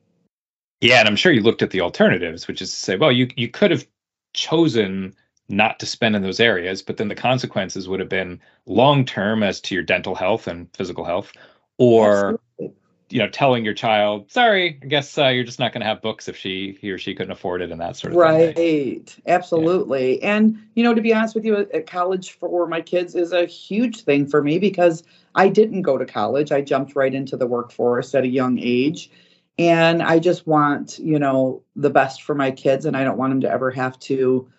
Yeah, 0.81 0.99
and 0.99 1.07
I'm 1.07 1.15
sure 1.15 1.31
you 1.31 1.41
looked 1.41 1.61
at 1.61 1.71
the 1.71 1.81
alternatives, 1.81 2.47
which 2.47 2.61
is 2.61 2.71
to 2.71 2.77
say, 2.77 2.95
well, 2.95 3.11
you 3.11 3.27
you 3.35 3.47
could 3.47 3.71
have 3.71 3.87
chosen 4.33 5.15
not 5.51 5.79
to 5.79 5.85
spend 5.85 6.15
in 6.15 6.21
those 6.21 6.39
areas, 6.39 6.81
but 6.81 6.97
then 6.97 7.07
the 7.07 7.15
consequences 7.15 7.87
would 7.87 7.99
have 7.99 8.09
been 8.09 8.39
long 8.65 9.05
term 9.05 9.43
as 9.43 9.59
to 9.61 9.75
your 9.75 9.83
dental 9.83 10.15
health 10.15 10.47
and 10.47 10.67
physical 10.75 11.03
health, 11.03 11.33
or 11.77 12.39
Absolutely. 12.59 12.77
you 13.09 13.19
know, 13.19 13.27
telling 13.27 13.65
your 13.65 13.73
child, 13.73 14.31
"Sorry, 14.31 14.79
I 14.81 14.85
guess 14.85 15.17
uh, 15.17 15.27
you're 15.27 15.43
just 15.43 15.59
not 15.59 15.73
going 15.73 15.81
to 15.81 15.87
have 15.87 16.01
books 16.01 16.27
if 16.27 16.37
she 16.37 16.77
he 16.81 16.91
or 16.91 16.97
she 16.97 17.13
couldn't 17.13 17.31
afford 17.31 17.61
it," 17.61 17.71
and 17.71 17.81
that 17.81 17.95
sort 17.97 18.13
of 18.13 18.19
right. 18.19 18.55
thing. 18.55 18.97
Right. 18.97 19.15
Absolutely. 19.27 20.21
Yeah. 20.21 20.35
And 20.35 20.57
you 20.75 20.83
know, 20.83 20.93
to 20.93 21.01
be 21.01 21.13
honest 21.13 21.35
with 21.35 21.45
you, 21.45 21.57
at 21.57 21.87
college 21.87 22.31
for 22.31 22.67
my 22.67 22.81
kids 22.81 23.15
is 23.15 23.33
a 23.33 23.45
huge 23.45 24.01
thing 24.03 24.25
for 24.27 24.41
me 24.41 24.59
because 24.59 25.03
I 25.35 25.49
didn't 25.49 25.81
go 25.81 25.97
to 25.97 26.05
college. 26.05 26.51
I 26.51 26.61
jumped 26.61 26.95
right 26.95 27.13
into 27.13 27.37
the 27.37 27.47
workforce 27.47 28.15
at 28.15 28.23
a 28.23 28.29
young 28.29 28.57
age 28.59 29.11
and 29.59 30.01
i 30.01 30.17
just 30.17 30.47
want 30.47 30.97
you 30.99 31.19
know 31.19 31.61
the 31.75 31.89
best 31.89 32.23
for 32.23 32.33
my 32.33 32.51
kids 32.51 32.85
and 32.85 32.95
i 32.95 33.03
don't 33.03 33.17
want 33.17 33.31
them 33.31 33.41
to 33.41 33.49
ever 33.49 33.69
have 33.69 33.99
to 33.99 34.49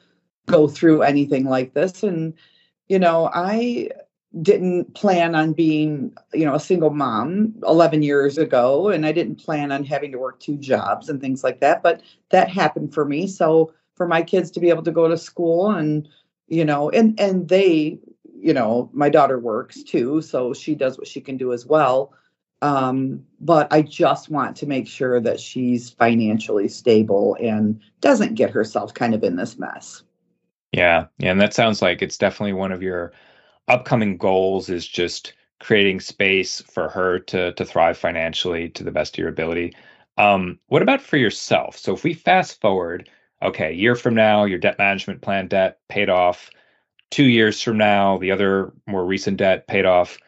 go 0.47 0.69
through 0.69 1.03
anything 1.03 1.45
like 1.45 1.75
this. 1.75 2.03
And 2.03 2.35
you 2.89 2.99
know 2.99 3.31
i 3.33 3.89
didn't 4.41 4.95
plan 4.95 5.35
on 5.35 5.53
being 5.53 6.13
you 6.35 6.45
know 6.45 6.55
a 6.55 6.61
single 6.61 6.91
mom 6.91 7.55
11 7.67 8.03
years 8.03 8.39
ago 8.39 8.89
and 8.89 9.07
i 9.07 9.13
didn't 9.13 9.37
plan 9.37 9.71
on 9.71 9.85
having 9.85 10.11
to 10.11 10.19
work 10.19 10.41
two 10.41 10.57
jobs 10.57 11.09
and 11.09 11.21
things 11.21 11.45
like 11.45 11.61
that 11.61 11.83
but 11.83 12.03
that 12.33 12.49
happened 12.49 12.93
for 12.93 13.05
me. 13.05 13.27
So 13.29 13.73
for 13.95 14.09
my 14.09 14.23
kids 14.23 14.51
to 14.53 14.61
be 14.61 14.71
able 14.71 14.83
to 14.83 14.91
go 14.91 15.07
to 15.07 15.17
school 15.17 15.71
and 15.71 16.09
you 16.49 16.65
know 16.65 16.91
and 16.91 17.19
and 17.21 17.49
they 17.49 18.01
you 18.35 18.53
know 18.53 18.91
my 18.93 19.09
daughter 19.09 19.39
works 19.39 19.83
too 19.85 20.21
so 20.21 20.53
she 20.53 20.75
does 20.75 20.99
what 20.99 21.07
she 21.07 21.21
can 21.21 21.37
do 21.37 21.53
as 21.53 21.65
well. 21.65 22.13
Um, 22.63 23.25
but 23.41 23.73
I 23.73 23.83
just 23.83 24.31
want 24.31 24.57
to 24.59 24.67
make 24.67 24.87
sure 24.87 25.21
that 25.21 25.41
she's 25.41 25.91
financially 25.91 26.69
stable 26.69 27.37
and 27.41 27.81
doesn't 28.01 28.35
get 28.35 28.51
herself 28.51 28.95
kind 28.95 29.15
of 29.15 29.25
in 29.25 29.35
this 29.35 29.59
mess. 29.59 30.05
Yeah. 30.73 31.07
Yeah. 31.19 31.31
And 31.33 31.41
that 31.41 31.55
sounds 31.55 31.83
like 31.83 32.03
it's 32.03 32.19
definitely 32.19 32.53
one 32.55 32.73
of 32.73 32.83
your 32.83 33.13
upcoming 33.69 34.19
goals 34.19 34.71
is 34.71 34.87
just 34.89 35.35
creating 35.61 36.01
space 36.01 36.63
for 36.63 36.89
her 36.91 37.19
to 37.21 37.53
to 37.55 37.65
thrive 37.65 37.99
financially 37.99 38.69
to 38.71 38.85
the 38.85 38.93
best 38.93 39.15
of 39.17 39.19
your 39.21 39.29
ability. 39.31 39.75
Um, 40.19 40.59
what 40.69 40.83
about 40.83 41.03
for 41.03 41.17
yourself? 41.19 41.77
So 41.79 41.95
if 41.95 42.05
we 42.05 42.15
fast 42.15 42.61
forward, 42.61 43.11
okay, 43.43 43.69
a 43.71 43.73
year 43.73 43.97
from 43.97 44.15
now, 44.15 44.45
your 44.45 44.59
debt 44.59 44.79
management 44.79 45.23
plan 45.23 45.49
debt 45.49 45.81
paid 45.89 46.11
off. 46.11 46.51
Two 47.11 47.25
years 47.27 47.63
from 47.63 47.79
now, 47.79 48.19
the 48.19 48.33
other 48.33 48.73
more 48.87 49.05
recent 49.07 49.39
debt 49.39 49.67
paid 49.69 49.87
off 49.87 50.19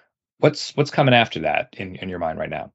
What's 0.41 0.77
what's 0.77 0.91
coming 0.93 1.15
after 1.15 1.41
that 1.41 1.71
in, 1.79 1.97
in 1.97 2.09
your 2.11 2.19
mind 2.21 2.39
right 2.39 2.51
now? 2.51 2.73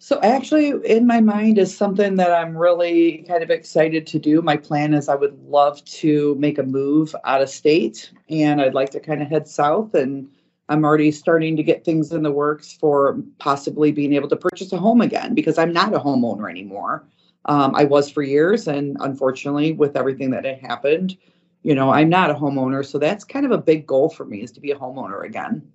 So 0.00 0.20
actually 0.22 0.72
in 0.84 1.06
my 1.06 1.20
mind 1.20 1.58
is 1.58 1.76
something 1.76 2.16
that 2.16 2.30
I'm 2.30 2.56
really 2.56 3.24
kind 3.28 3.42
of 3.42 3.50
excited 3.50 4.06
to 4.08 4.18
do. 4.18 4.40
My 4.40 4.56
plan 4.56 4.94
is 4.94 5.08
I 5.08 5.16
would 5.16 5.36
love 5.48 5.84
to 5.86 6.36
make 6.36 6.58
a 6.58 6.62
move 6.62 7.14
out 7.24 7.42
of 7.42 7.50
state 7.50 8.12
and 8.28 8.60
I'd 8.60 8.74
like 8.74 8.90
to 8.90 9.00
kind 9.00 9.22
of 9.22 9.28
head 9.28 9.48
south 9.48 9.94
and 9.94 10.28
I'm 10.68 10.84
already 10.84 11.10
starting 11.10 11.56
to 11.56 11.62
get 11.62 11.84
things 11.84 12.12
in 12.12 12.22
the 12.22 12.30
works 12.30 12.72
for 12.72 13.18
possibly 13.38 13.90
being 13.90 14.12
able 14.12 14.28
to 14.28 14.36
purchase 14.36 14.72
a 14.72 14.78
home 14.78 15.00
again 15.00 15.34
because 15.34 15.58
I'm 15.58 15.72
not 15.72 15.94
a 15.94 15.98
homeowner 15.98 16.50
anymore. 16.50 17.06
Um, 17.46 17.74
I 17.74 17.84
was 17.84 18.10
for 18.10 18.22
years, 18.22 18.68
and 18.68 18.96
unfortunately, 19.00 19.72
with 19.72 19.96
everything 19.96 20.30
that 20.32 20.44
had 20.44 20.58
happened, 20.58 21.16
you 21.62 21.74
know, 21.74 21.90
I'm 21.90 22.10
not 22.10 22.30
a 22.30 22.34
homeowner. 22.34 22.84
So 22.84 22.98
that's 22.98 23.24
kind 23.24 23.46
of 23.46 23.52
a 23.52 23.58
big 23.58 23.86
goal 23.86 24.10
for 24.10 24.26
me 24.26 24.42
is 24.42 24.52
to 24.52 24.60
be 24.60 24.70
a 24.70 24.76
homeowner 24.76 25.24
again. 25.24 25.72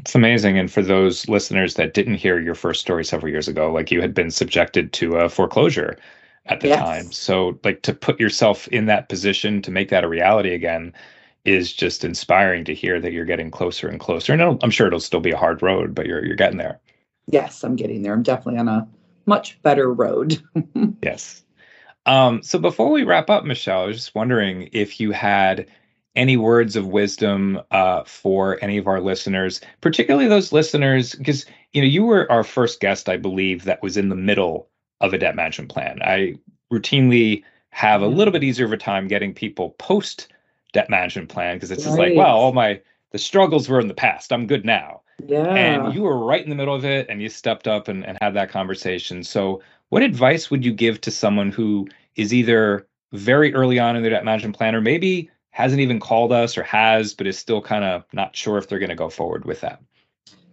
It's 0.00 0.14
amazing. 0.14 0.58
And 0.58 0.72
for 0.72 0.82
those 0.82 1.28
listeners 1.28 1.74
that 1.74 1.92
didn't 1.92 2.14
hear 2.14 2.40
your 2.40 2.54
first 2.54 2.80
story 2.80 3.04
several 3.04 3.30
years 3.30 3.48
ago, 3.48 3.70
like 3.70 3.90
you 3.90 4.00
had 4.00 4.14
been 4.14 4.30
subjected 4.30 4.94
to 4.94 5.16
a 5.16 5.28
foreclosure 5.28 5.98
at 6.46 6.60
the 6.60 6.68
yes. 6.68 6.80
time. 6.80 7.12
So, 7.12 7.58
like 7.64 7.82
to 7.82 7.92
put 7.92 8.18
yourself 8.18 8.66
in 8.68 8.86
that 8.86 9.10
position 9.10 9.60
to 9.60 9.70
make 9.70 9.90
that 9.90 10.02
a 10.02 10.08
reality 10.08 10.54
again 10.54 10.94
is 11.44 11.72
just 11.72 12.02
inspiring 12.02 12.64
to 12.64 12.74
hear 12.74 12.98
that 12.98 13.12
you're 13.12 13.26
getting 13.26 13.50
closer 13.50 13.88
and 13.88 14.00
closer. 14.00 14.32
And 14.32 14.58
I'm 14.62 14.70
sure 14.70 14.86
it'll 14.86 15.00
still 15.00 15.20
be 15.20 15.32
a 15.32 15.36
hard 15.36 15.62
road, 15.62 15.94
but 15.94 16.06
you're 16.06 16.24
you're 16.24 16.34
getting 16.34 16.58
there. 16.58 16.80
Yes, 17.26 17.62
I'm 17.62 17.76
getting 17.76 18.00
there. 18.00 18.14
I'm 18.14 18.22
definitely 18.22 18.58
on 18.58 18.68
a 18.68 18.88
much 19.26 19.60
better 19.62 19.92
road. 19.92 20.42
yes. 21.02 21.44
Um, 22.06 22.42
so 22.42 22.58
before 22.58 22.90
we 22.90 23.04
wrap 23.04 23.28
up, 23.28 23.44
Michele, 23.44 23.82
I 23.82 23.86
was 23.86 23.98
just 23.98 24.14
wondering 24.14 24.70
if 24.72 24.98
you 24.98 25.12
had 25.12 25.66
any 26.16 26.36
words 26.36 26.76
of 26.76 26.88
wisdom 26.88 27.60
uh, 27.70 28.02
for 28.04 28.58
any 28.62 28.78
of 28.78 28.86
our 28.86 29.00
listeners, 29.00 29.60
particularly 29.80 30.28
those 30.28 30.52
listeners, 30.52 31.14
because 31.14 31.46
you 31.72 31.80
know 31.80 31.88
you 31.88 32.04
were 32.04 32.30
our 32.30 32.44
first 32.44 32.80
guest, 32.80 33.08
I 33.08 33.16
believe, 33.16 33.64
that 33.64 33.82
was 33.82 33.96
in 33.96 34.08
the 34.08 34.16
middle 34.16 34.68
of 35.00 35.12
a 35.12 35.18
debt 35.18 35.36
management 35.36 35.70
plan. 35.70 36.00
I 36.02 36.36
routinely 36.72 37.42
have 37.70 38.02
a 38.02 38.06
mm-hmm. 38.06 38.16
little 38.16 38.32
bit 38.32 38.44
easier 38.44 38.66
of 38.66 38.72
a 38.72 38.76
time 38.76 39.08
getting 39.08 39.32
people 39.32 39.70
post 39.78 40.28
debt 40.72 40.90
management 40.90 41.28
plan 41.28 41.56
because 41.56 41.70
it's 41.70 41.84
right. 41.84 41.90
just 41.90 41.98
like, 41.98 42.16
well, 42.16 42.36
all 42.36 42.52
my 42.52 42.80
the 43.12 43.18
struggles 43.18 43.68
were 43.68 43.80
in 43.80 43.88
the 43.88 43.94
past. 43.94 44.32
I'm 44.32 44.46
good 44.46 44.64
now. 44.64 45.00
Yeah. 45.26 45.54
And 45.54 45.94
you 45.94 46.02
were 46.02 46.18
right 46.18 46.42
in 46.42 46.48
the 46.48 46.56
middle 46.56 46.74
of 46.74 46.84
it 46.84 47.06
and 47.08 47.20
you 47.20 47.28
stepped 47.28 47.68
up 47.68 47.88
and, 47.88 48.06
and 48.06 48.16
had 48.20 48.34
that 48.34 48.50
conversation. 48.50 49.22
So 49.24 49.60
what 49.88 50.02
advice 50.02 50.50
would 50.50 50.64
you 50.64 50.72
give 50.72 51.00
to 51.02 51.10
someone 51.10 51.50
who 51.50 51.88
is 52.16 52.32
either 52.32 52.86
very 53.12 53.52
early 53.54 53.78
on 53.78 53.96
in 53.96 54.02
their 54.02 54.12
debt 54.12 54.24
management 54.24 54.56
plan 54.56 54.74
or 54.74 54.80
maybe 54.80 55.30
hasn't 55.50 55.80
even 55.80 56.00
called 56.00 56.32
us 56.32 56.56
or 56.56 56.62
has, 56.62 57.14
but 57.14 57.26
is 57.26 57.38
still 57.38 57.60
kind 57.60 57.84
of 57.84 58.04
not 58.12 58.36
sure 58.36 58.58
if 58.58 58.68
they're 58.68 58.78
going 58.78 58.90
to 58.90 58.96
go 58.96 59.10
forward 59.10 59.44
with 59.44 59.60
that? 59.60 59.82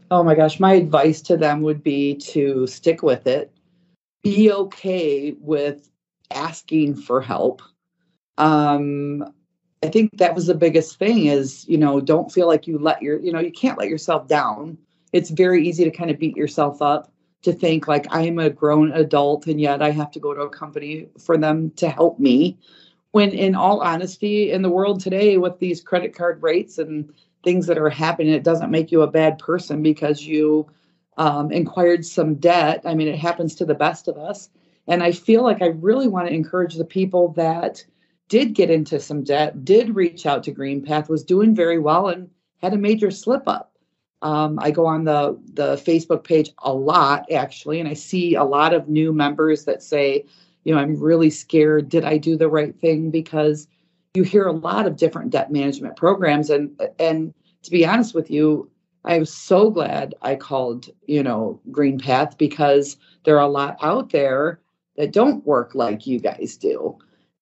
Oh 0.09 0.23
my 0.23 0.35
gosh, 0.35 0.59
my 0.59 0.73
advice 0.73 1.21
to 1.23 1.37
them 1.37 1.61
would 1.61 1.83
be 1.83 2.15
to 2.15 2.65
stick 2.67 3.03
with 3.03 3.27
it. 3.27 3.51
Be 4.23 4.51
okay 4.51 5.35
with 5.39 5.89
asking 6.31 6.95
for 6.95 7.21
help. 7.21 7.61
Um, 8.37 9.33
I 9.83 9.89
think 9.89 10.17
that 10.17 10.33
was 10.33 10.47
the 10.47 10.55
biggest 10.55 10.97
thing 10.97 11.27
is, 11.27 11.67
you 11.67 11.77
know, 11.77 12.01
don't 12.01 12.31
feel 12.31 12.47
like 12.47 12.67
you 12.67 12.79
let 12.79 13.01
your, 13.01 13.19
you 13.19 13.31
know, 13.31 13.39
you 13.39 13.51
can't 13.51 13.77
let 13.77 13.89
yourself 13.89 14.27
down. 14.27 14.77
It's 15.13 15.29
very 15.29 15.67
easy 15.67 15.83
to 15.83 15.91
kind 15.91 16.09
of 16.09 16.17
beat 16.17 16.35
yourself 16.35 16.81
up 16.81 17.11
to 17.43 17.53
think 17.53 17.87
like 17.87 18.07
I'm 18.09 18.39
a 18.39 18.49
grown 18.49 18.91
adult 18.93 19.45
and 19.47 19.61
yet 19.61 19.81
I 19.81 19.91
have 19.91 20.11
to 20.11 20.19
go 20.19 20.33
to 20.33 20.41
a 20.41 20.49
company 20.49 21.07
for 21.19 21.37
them 21.37 21.71
to 21.77 21.89
help 21.89 22.19
me 22.19 22.57
when 23.17 23.31
in 23.31 23.55
all 23.55 23.81
honesty 23.81 24.51
in 24.51 24.61
the 24.61 24.69
world 24.69 24.99
today 24.99 25.37
with 25.37 25.57
these 25.57 25.81
credit 25.81 26.15
card 26.15 26.39
rates 26.43 26.77
and 26.77 27.11
things 27.43 27.65
that 27.65 27.79
are 27.79 27.89
happening 27.89 28.31
it 28.31 28.43
doesn't 28.43 28.69
make 28.69 28.91
you 28.91 29.01
a 29.01 29.09
bad 29.09 29.39
person 29.39 29.81
because 29.81 30.21
you 30.21 30.67
um, 31.17 31.51
inquired 31.51 32.05
some 32.05 32.35
debt. 32.35 32.79
I 32.85 32.93
mean 32.93 33.07
it 33.07 33.17
happens 33.17 33.55
to 33.55 33.65
the 33.65 33.73
best 33.73 34.07
of 34.07 34.19
us. 34.19 34.49
And 34.85 35.01
i 35.01 35.11
feel 35.11 35.41
like 35.41 35.63
i 35.63 35.69
really 35.87 36.07
want 36.07 36.27
to 36.27 36.33
encourage 36.33 36.75
the 36.75 36.85
people 36.85 37.29
that 37.29 37.83
did 38.29 38.53
get 38.53 38.69
into 38.69 38.99
some 38.99 39.23
debt 39.23 39.65
did 39.65 39.95
reach 39.95 40.27
out 40.27 40.43
to 40.43 40.51
greenpath 40.51 41.09
was 41.09 41.23
doing 41.23 41.55
very 41.55 41.79
well 41.79 42.09
and 42.09 42.29
had 42.61 42.73
a 42.75 42.77
major 42.77 43.09
slip 43.09 43.47
up. 43.47 43.71
Um, 44.21 44.59
i 44.61 44.69
go 44.69 44.85
on 44.85 45.05
the 45.05 45.39
the 45.53 45.75
facebook 45.77 46.23
page 46.23 46.51
a 46.59 46.71
lot 46.71 47.31
actually 47.31 47.79
and 47.79 47.89
i 47.89 47.95
see 47.95 48.35
a 48.35 48.43
lot 48.43 48.75
of 48.75 48.87
new 48.87 49.11
members 49.11 49.65
that 49.65 49.81
say 49.81 50.25
you 50.67 50.75
know, 50.75 50.81
I'm 50.81 50.99
really 50.99 51.29
scared. 51.29 51.87
Did 51.87 52.03
I 52.03 52.17
do 52.17 52.35
the 52.35 52.49
right 52.49 52.77
thing? 52.77 53.09
Because 53.09 53.69
you 54.15 54.23
hear 54.23 54.47
a 54.47 54.51
lot 54.51 54.85
of 54.85 54.97
different 54.97 55.29
debt 55.29 55.49
management 55.49 55.95
programs. 55.95 56.49
And 56.49 56.77
and 56.99 57.33
to 57.63 57.71
be 57.71 57.85
honest 57.85 58.13
with 58.13 58.29
you, 58.29 58.69
I 59.05 59.17
was 59.17 59.33
so 59.33 59.69
glad 59.69 60.13
I 60.21 60.35
called, 60.35 60.89
you 61.05 61.23
know, 61.23 61.61
GreenPath 61.71 62.37
because 62.37 62.97
there 63.23 63.37
are 63.37 63.45
a 63.45 63.47
lot 63.47 63.77
out 63.81 64.09
there 64.09 64.59
that 64.97 65.13
don't 65.13 65.45
work 65.45 65.73
like 65.73 66.05
you 66.05 66.19
guys 66.19 66.57
do. 66.57 66.97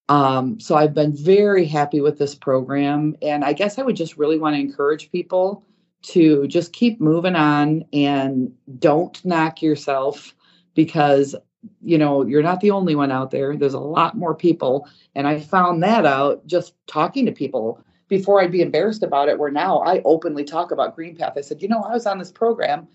Um, 0.08 0.60
so 0.60 0.76
I've 0.76 0.94
been 0.94 1.18
very 1.18 1.66
happy 1.66 2.02
with 2.02 2.20
this 2.20 2.36
program. 2.36 3.16
And 3.24 3.44
I 3.44 3.54
guess 3.54 3.80
I 3.80 3.82
would 3.82 3.96
just 3.96 4.18
really 4.18 4.38
want 4.38 4.56
to 4.56 4.60
encourage 4.60 5.12
people 5.12 5.66
to 6.10 6.48
just 6.48 6.74
keep 6.74 7.02
moving 7.02 7.36
on 7.36 7.86
and 7.92 8.54
don't 8.78 9.26
knock 9.26 9.64
yourself 9.64 10.36
because 10.76 11.36
you 11.82 11.98
know, 11.98 12.26
you're 12.26 12.44
not 12.44 12.62
the 12.62 12.72
only 12.72 12.96
one 12.96 13.12
out 13.12 13.32
there. 13.32 13.56
There's 13.56 13.74
a 13.74 13.80
lot 13.80 14.18
more 14.18 14.36
people. 14.36 14.88
And 15.16 15.28
I 15.28 15.40
found 15.40 15.84
that 15.84 16.06
out 16.06 16.46
just 16.46 16.74
talking 16.88 17.26
to 17.26 17.32
people 17.32 17.80
before 18.08 18.42
I'd 18.42 18.52
be 18.52 18.62
embarrassed 18.62 19.04
about 19.04 19.30
it, 19.30 19.40
where 19.40 19.52
now 19.52 19.80
I 19.80 20.02
openly 20.06 20.44
talk 20.44 20.72
about 20.72 20.96
GreenPath. 20.96 21.38
I 21.38 21.42
said, 21.42 21.62
you 21.62 21.68
know, 21.68 21.82
I 21.82 21.94
was 21.94 22.06
on 22.06 22.20
this 22.20 22.32
program 22.32 22.88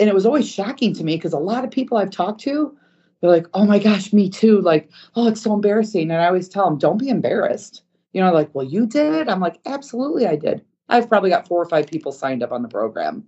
and 0.00 0.08
it 0.08 0.14
was 0.14 0.26
always 0.26 0.48
shocking 0.48 0.94
to 0.94 1.04
me 1.04 1.16
because 1.16 1.32
a 1.32 1.38
lot 1.38 1.64
of 1.64 1.70
people 1.70 1.98
I've 1.98 2.10
talked 2.10 2.40
to, 2.42 2.76
they're 3.20 3.30
like, 3.30 3.46
oh 3.54 3.64
my 3.64 3.78
gosh, 3.78 4.12
me 4.12 4.28
too. 4.28 4.60
Like, 4.60 4.90
oh, 5.14 5.28
it's 5.28 5.42
so 5.42 5.54
embarrassing. 5.54 6.10
And 6.10 6.20
I 6.20 6.26
always 6.26 6.48
tell 6.48 6.64
them, 6.64 6.78
don't 6.78 6.98
be 6.98 7.08
embarrassed. 7.08 7.82
You 8.12 8.20
know, 8.20 8.32
like, 8.32 8.54
well, 8.54 8.66
you 8.66 8.86
did? 8.86 9.28
I'm 9.28 9.40
like, 9.40 9.58
absolutely, 9.66 10.26
I 10.26 10.36
did. 10.36 10.64
I've 10.88 11.08
probably 11.08 11.30
got 11.30 11.48
four 11.48 11.60
or 11.60 11.68
five 11.68 11.86
people 11.86 12.12
signed 12.12 12.42
up 12.42 12.52
on 12.52 12.62
the 12.62 12.68
program. 12.68 13.24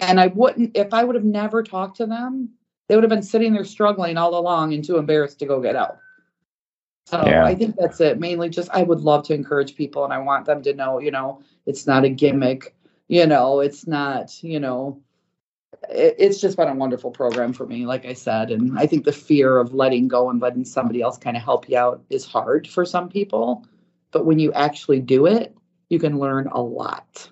And 0.00 0.20
I 0.20 0.28
wouldn't, 0.28 0.76
if 0.76 0.92
I 0.92 1.04
would 1.04 1.14
have 1.14 1.24
never 1.24 1.62
talked 1.62 1.96
to 1.98 2.06
them, 2.06 2.50
they 2.88 2.94
would 2.94 3.04
have 3.04 3.10
been 3.10 3.22
sitting 3.22 3.52
there 3.52 3.64
struggling 3.64 4.16
all 4.16 4.36
along 4.36 4.72
and 4.74 4.84
too 4.84 4.96
embarrassed 4.96 5.38
to 5.38 5.46
go 5.46 5.60
get 5.60 5.76
help. 5.76 5.98
So 7.06 7.22
yeah. 7.24 7.44
I 7.44 7.54
think 7.54 7.76
that's 7.76 8.00
it. 8.00 8.18
Mainly 8.18 8.50
just 8.50 8.70
I 8.70 8.82
would 8.82 9.00
love 9.00 9.24
to 9.28 9.34
encourage 9.34 9.76
people 9.76 10.04
and 10.04 10.12
I 10.12 10.18
want 10.18 10.44
them 10.44 10.62
to 10.62 10.74
know, 10.74 10.98
you 10.98 11.10
know, 11.10 11.40
it's 11.64 11.86
not 11.86 12.04
a 12.04 12.10
gimmick, 12.10 12.74
you 13.08 13.26
know, 13.26 13.60
it's 13.60 13.86
not, 13.86 14.42
you 14.42 14.60
know, 14.60 15.00
it, 15.88 16.16
it's 16.18 16.40
just 16.40 16.56
been 16.56 16.68
a 16.68 16.74
wonderful 16.74 17.10
program 17.10 17.52
for 17.52 17.66
me, 17.66 17.86
like 17.86 18.04
I 18.04 18.12
said. 18.12 18.50
And 18.50 18.78
I 18.78 18.86
think 18.86 19.04
the 19.04 19.12
fear 19.12 19.58
of 19.58 19.72
letting 19.72 20.08
go 20.08 20.28
and 20.28 20.40
letting 20.40 20.64
somebody 20.64 21.00
else 21.00 21.16
kind 21.16 21.36
of 21.36 21.42
help 21.42 21.68
you 21.68 21.78
out 21.78 22.02
is 22.10 22.26
hard 22.26 22.68
for 22.68 22.84
some 22.84 23.08
people. 23.08 23.66
But 24.10 24.26
when 24.26 24.38
you 24.38 24.52
actually 24.52 25.00
do 25.00 25.26
it, 25.26 25.56
you 25.88 25.98
can 25.98 26.18
learn 26.18 26.48
a 26.48 26.60
lot. 26.60 27.30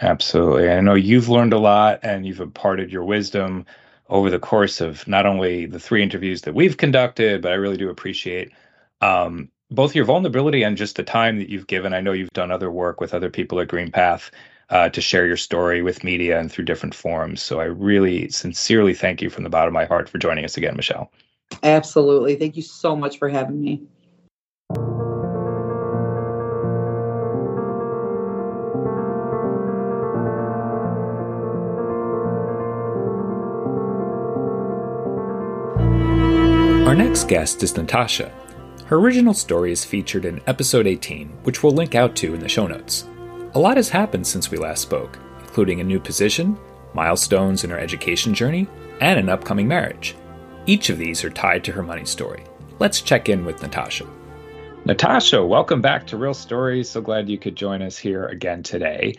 Absolutely. 0.00 0.68
I 0.68 0.80
know 0.80 0.94
you've 0.94 1.28
learned 1.28 1.52
a 1.52 1.58
lot 1.58 2.00
and 2.02 2.26
you've 2.26 2.40
imparted 2.40 2.90
your 2.90 3.04
wisdom 3.04 3.64
over 4.08 4.30
the 4.30 4.38
course 4.38 4.80
of 4.80 5.06
not 5.08 5.26
only 5.26 5.66
the 5.66 5.80
three 5.80 6.02
interviews 6.02 6.42
that 6.42 6.54
we've 6.54 6.76
conducted, 6.76 7.42
but 7.42 7.52
I 7.52 7.56
really 7.56 7.76
do 7.76 7.88
appreciate 7.88 8.52
um, 9.00 9.48
both 9.70 9.94
your 9.94 10.04
vulnerability 10.04 10.62
and 10.62 10.76
just 10.76 10.96
the 10.96 11.02
time 11.02 11.38
that 11.38 11.48
you've 11.48 11.66
given. 11.66 11.94
I 11.94 12.00
know 12.00 12.12
you've 12.12 12.32
done 12.32 12.50
other 12.50 12.70
work 12.70 13.00
with 13.00 13.14
other 13.14 13.30
people 13.30 13.60
at 13.60 13.68
GreenPath 13.68 14.30
uh, 14.70 14.88
to 14.90 15.00
share 15.00 15.26
your 15.26 15.36
story 15.36 15.82
with 15.82 16.04
media 16.04 16.38
and 16.38 16.50
through 16.50 16.64
different 16.64 16.94
forums. 16.94 17.42
So 17.42 17.60
I 17.60 17.64
really 17.64 18.28
sincerely 18.28 18.94
thank 18.94 19.22
you 19.22 19.30
from 19.30 19.44
the 19.44 19.50
bottom 19.50 19.68
of 19.68 19.74
my 19.74 19.84
heart 19.84 20.08
for 20.08 20.18
joining 20.18 20.44
us 20.44 20.56
again, 20.56 20.76
Michele. 20.76 21.10
Absolutely. 21.62 22.36
Thank 22.36 22.56
you 22.56 22.62
so 22.62 22.96
much 22.96 23.18
for 23.18 23.28
having 23.28 23.60
me. 23.60 23.82
Next 37.14 37.28
guest 37.28 37.62
is 37.62 37.76
Natasha. 37.76 38.32
Her 38.86 38.96
original 38.96 39.34
story 39.34 39.70
is 39.70 39.84
featured 39.84 40.24
in 40.24 40.40
episode 40.48 40.88
18, 40.88 41.28
which 41.44 41.62
we'll 41.62 41.70
link 41.70 41.94
out 41.94 42.16
to 42.16 42.34
in 42.34 42.40
the 42.40 42.48
show 42.48 42.66
notes. 42.66 43.06
A 43.54 43.58
lot 43.60 43.76
has 43.76 43.88
happened 43.88 44.26
since 44.26 44.50
we 44.50 44.58
last 44.58 44.82
spoke, 44.82 45.16
including 45.38 45.80
a 45.80 45.84
new 45.84 46.00
position, 46.00 46.58
milestones 46.92 47.62
in 47.62 47.70
her 47.70 47.78
education 47.78 48.34
journey, 48.34 48.66
and 49.00 49.16
an 49.16 49.28
upcoming 49.28 49.68
marriage. 49.68 50.16
Each 50.66 50.90
of 50.90 50.98
these 50.98 51.22
are 51.22 51.30
tied 51.30 51.62
to 51.62 51.70
her 51.70 51.84
money 51.84 52.04
story. 52.04 52.42
Let's 52.80 53.00
check 53.00 53.28
in 53.28 53.44
with 53.44 53.62
Natasha. 53.62 54.08
Natasha, 54.84 55.46
welcome 55.46 55.80
back 55.80 56.08
to 56.08 56.16
Real 56.16 56.34
Stories. 56.34 56.90
So 56.90 57.00
glad 57.00 57.28
you 57.28 57.38
could 57.38 57.54
join 57.54 57.80
us 57.80 57.96
here 57.96 58.26
again 58.26 58.64
today. 58.64 59.14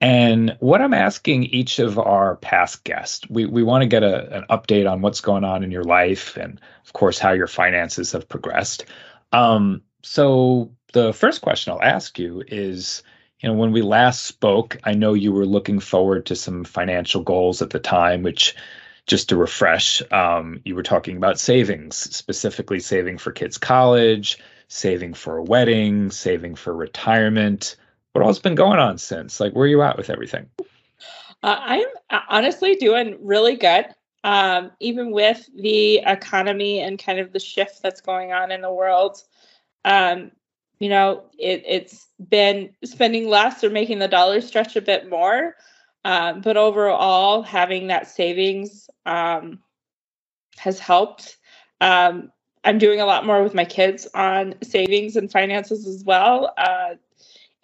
And 0.00 0.56
what 0.60 0.80
I'm 0.80 0.94
asking 0.94 1.44
each 1.44 1.80
of 1.80 1.98
our 1.98 2.36
past 2.36 2.84
guests, 2.84 3.28
we, 3.28 3.46
we 3.46 3.64
want 3.64 3.82
to 3.82 3.88
get 3.88 4.04
a, 4.04 4.36
an 4.36 4.44
update 4.48 4.90
on 4.90 5.00
what's 5.00 5.20
going 5.20 5.44
on 5.44 5.64
in 5.64 5.72
your 5.72 5.82
life 5.82 6.36
and, 6.36 6.60
of 6.84 6.92
course, 6.92 7.18
how 7.18 7.32
your 7.32 7.48
finances 7.48 8.12
have 8.12 8.28
progressed. 8.28 8.84
Um, 9.32 9.82
so, 10.02 10.70
the 10.92 11.12
first 11.12 11.42
question 11.42 11.72
I'll 11.72 11.82
ask 11.82 12.18
you 12.18 12.42
is 12.46 13.02
you 13.40 13.48
know, 13.48 13.54
when 13.54 13.72
we 13.72 13.82
last 13.82 14.24
spoke, 14.24 14.78
I 14.84 14.94
know 14.94 15.14
you 15.14 15.32
were 15.32 15.46
looking 15.46 15.80
forward 15.80 16.26
to 16.26 16.36
some 16.36 16.64
financial 16.64 17.22
goals 17.22 17.62
at 17.62 17.70
the 17.70 17.78
time, 17.78 18.22
which 18.22 18.56
just 19.06 19.28
to 19.28 19.36
refresh, 19.36 20.02
um, 20.12 20.60
you 20.64 20.74
were 20.74 20.82
talking 20.82 21.16
about 21.16 21.38
savings, 21.38 21.96
specifically 21.96 22.80
saving 22.80 23.18
for 23.18 23.30
kids' 23.30 23.58
college, 23.58 24.38
saving 24.68 25.14
for 25.14 25.36
a 25.36 25.42
wedding, 25.42 26.10
saving 26.10 26.56
for 26.56 26.74
retirement 26.74 27.76
what 28.18 28.26
all's 28.26 28.40
been 28.40 28.56
going 28.56 28.80
on 28.80 28.98
since? 28.98 29.38
Like, 29.38 29.52
where 29.52 29.64
are 29.64 29.68
you 29.68 29.80
at 29.82 29.96
with 29.96 30.10
everything? 30.10 30.50
Uh, 31.44 31.56
I'm 31.60 31.86
uh, 32.10 32.20
honestly 32.28 32.74
doing 32.74 33.16
really 33.20 33.54
good. 33.54 33.86
Um, 34.24 34.72
even 34.80 35.12
with 35.12 35.48
the 35.54 35.98
economy 35.98 36.80
and 36.80 36.98
kind 36.98 37.20
of 37.20 37.32
the 37.32 37.38
shift 37.38 37.80
that's 37.80 38.00
going 38.00 38.32
on 38.32 38.50
in 38.50 38.60
the 38.60 38.72
world, 38.72 39.22
um, 39.84 40.32
you 40.80 40.88
know, 40.88 41.26
it, 41.38 41.64
has 41.88 42.06
been 42.28 42.70
spending 42.84 43.28
less 43.28 43.62
or 43.62 43.70
making 43.70 44.00
the 44.00 44.08
dollar 44.08 44.40
stretch 44.40 44.74
a 44.74 44.80
bit 44.80 45.08
more. 45.08 45.54
Um, 46.04 46.40
but 46.40 46.56
overall, 46.56 47.42
having 47.42 47.86
that 47.86 48.08
savings 48.08 48.90
um, 49.06 49.60
has 50.56 50.80
helped. 50.80 51.36
Um, 51.80 52.32
I'm 52.64 52.78
doing 52.78 53.00
a 53.00 53.06
lot 53.06 53.24
more 53.24 53.44
with 53.44 53.54
my 53.54 53.64
kids 53.64 54.08
on 54.14 54.56
savings 54.64 55.14
and 55.14 55.30
finances 55.30 55.86
as 55.86 56.02
well. 56.02 56.52
Uh, 56.58 56.94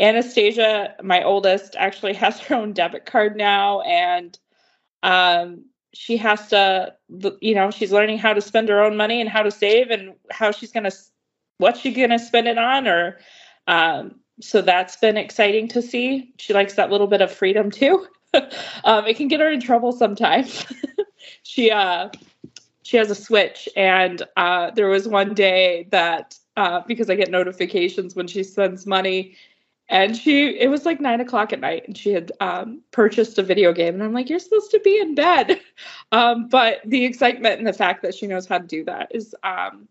Anastasia, 0.01 0.95
my 1.03 1.23
oldest, 1.23 1.77
actually 1.77 2.15
has 2.15 2.41
her 2.41 2.57
own 2.57 2.73
debit 2.73 3.07
card 3.07 3.37
now, 3.37 3.81
and 3.83 4.39
um, 5.03 5.65
she 5.93 6.17
has 6.17 6.49
to, 6.49 6.95
you 7.41 7.55
know, 7.55 7.71
she's 7.71 7.93
learning 7.93 8.19
how 8.19 8.35
to 8.35 8.41
spend 8.41 8.69
her 8.69 8.83
own 8.83 8.97
money 8.97 9.21
and 9.21 9.31
how 9.31 9.43
to 9.43 9.51
save 9.51 9.91
and 9.91 10.15
how 10.31 10.51
she's 10.51 10.73
gonna, 10.73 10.91
what 11.59 11.77
she's 11.77 11.97
gonna 11.97 12.19
spend 12.19 12.49
it 12.49 12.59
on, 12.59 12.89
or 12.89 13.19
um, 13.67 14.17
so 14.41 14.61
that's 14.61 14.97
been 14.97 15.17
exciting 15.17 15.69
to 15.69 15.81
see. 15.81 16.33
She 16.39 16.53
likes 16.53 16.75
that 16.75 16.91
little 16.91 17.07
bit 17.07 17.21
of 17.21 17.31
freedom 17.31 17.71
too. 17.71 18.07
um, 18.85 19.07
it 19.07 19.17
can 19.17 19.29
get 19.29 19.41
her 19.41 19.51
in 19.51 19.61
trouble 19.61 19.93
sometimes. 19.93 20.67
she 21.45 21.71
uh, 21.71 22.09
she 22.83 22.97
has 22.97 23.11
a 23.11 23.15
switch, 23.15 23.69
and 23.77 24.23
uh, 24.37 24.71
there 24.73 24.89
was 24.89 25.07
one 25.07 25.35
day 25.35 25.87
that 25.91 26.37
uh, 26.57 26.81
because 26.87 27.09
I 27.09 27.15
get 27.15 27.31
notifications 27.31 28.15
when 28.17 28.27
she 28.27 28.43
spends 28.43 28.87
money 28.87 29.37
and 29.89 30.17
she 30.17 30.59
it 30.59 30.69
was 30.69 30.85
like 30.85 31.01
nine 31.01 31.21
o'clock 31.21 31.53
at 31.53 31.61
night 31.61 31.87
and 31.87 31.97
she 31.97 32.13
had 32.13 32.33
um, 32.41 32.81
purchased 32.91 33.39
a 33.39 33.43
video 33.43 33.73
game 33.73 33.95
and 33.95 34.03
i'm 34.03 34.13
like 34.13 34.29
you're 34.29 34.39
supposed 34.39 34.71
to 34.71 34.81
be 34.81 34.99
in 34.99 35.15
bed. 35.15 35.61
Um, 36.13 36.47
but 36.47 36.79
the 36.85 37.05
excitement 37.05 37.59
and 37.59 37.67
the 37.67 37.73
fact 37.73 38.03
that 38.03 38.15
she 38.15 38.29
knows 38.29 38.47
how 38.47 38.59
to 38.59 38.67
do 38.67 38.85
that 38.85 39.09
is 39.11 39.35
um, 39.43 39.89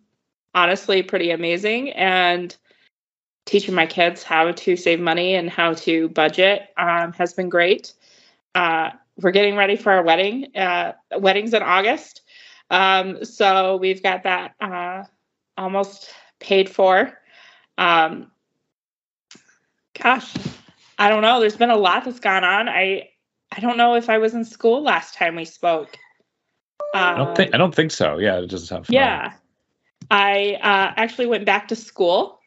honestly 0.55 1.03
pretty 1.03 1.31
amazing 1.31 1.89
and 1.91 2.55
teaching 3.45 3.75
my 3.75 3.85
kids 3.85 4.23
how 4.23 4.53
to 4.53 4.77
save 4.77 5.01
money 5.01 5.35
and 5.35 5.49
how 5.49 5.73
to 5.73 6.07
budget 6.09 6.69
um, 6.77 7.11
has 7.11 7.33
been 7.33 7.49
great. 7.49 7.93
Uh, 8.55 8.91
we're 9.21 9.31
getting 9.31 9.57
ready 9.57 9.75
for 9.75 9.91
our 9.91 10.01
wedding 10.01 10.55
uh, 10.55 10.93
weddings 11.17 11.53
in 11.53 11.61
august 11.61 12.21
um, 12.73 13.23
so 13.23 13.77
we've 13.77 14.01
got 14.01 14.23
that 14.23 14.55
uh, 14.59 15.03
almost 15.57 16.11
paid 16.39 16.69
for. 16.69 17.13
Um, 17.77 18.31
gosh, 20.01 20.33
I 20.97 21.09
don't 21.09 21.21
know. 21.21 21.39
There's 21.39 21.57
been 21.57 21.69
a 21.69 21.77
lot 21.77 22.05
that's 22.05 22.19
gone 22.19 22.43
on. 22.43 22.69
I 22.69 23.09
I 23.51 23.59
don't 23.59 23.77
know 23.77 23.95
if 23.95 24.09
I 24.09 24.17
was 24.17 24.33
in 24.33 24.45
school 24.45 24.81
last 24.81 25.15
time 25.15 25.35
we 25.35 25.45
spoke. 25.45 25.97
Uh, 26.93 26.97
I 26.97 27.17
don't 27.17 27.35
think 27.35 27.53
I 27.53 27.57
don't 27.57 27.73
think 27.73 27.91
so. 27.91 28.17
Yeah, 28.17 28.39
it 28.39 28.47
doesn't 28.47 28.67
sound 28.67 28.85
familiar. 28.85 29.05
Yeah, 29.05 29.33
I 30.11 30.57
uh, 30.61 30.93
actually 30.97 31.27
went 31.27 31.45
back 31.45 31.67
to 31.69 31.75
school 31.75 32.39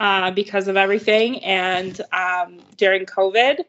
uh, 0.00 0.30
because 0.30 0.68
of 0.68 0.76
everything, 0.76 1.42
and 1.44 2.00
um, 2.12 2.58
during 2.76 3.06
COVID, 3.06 3.64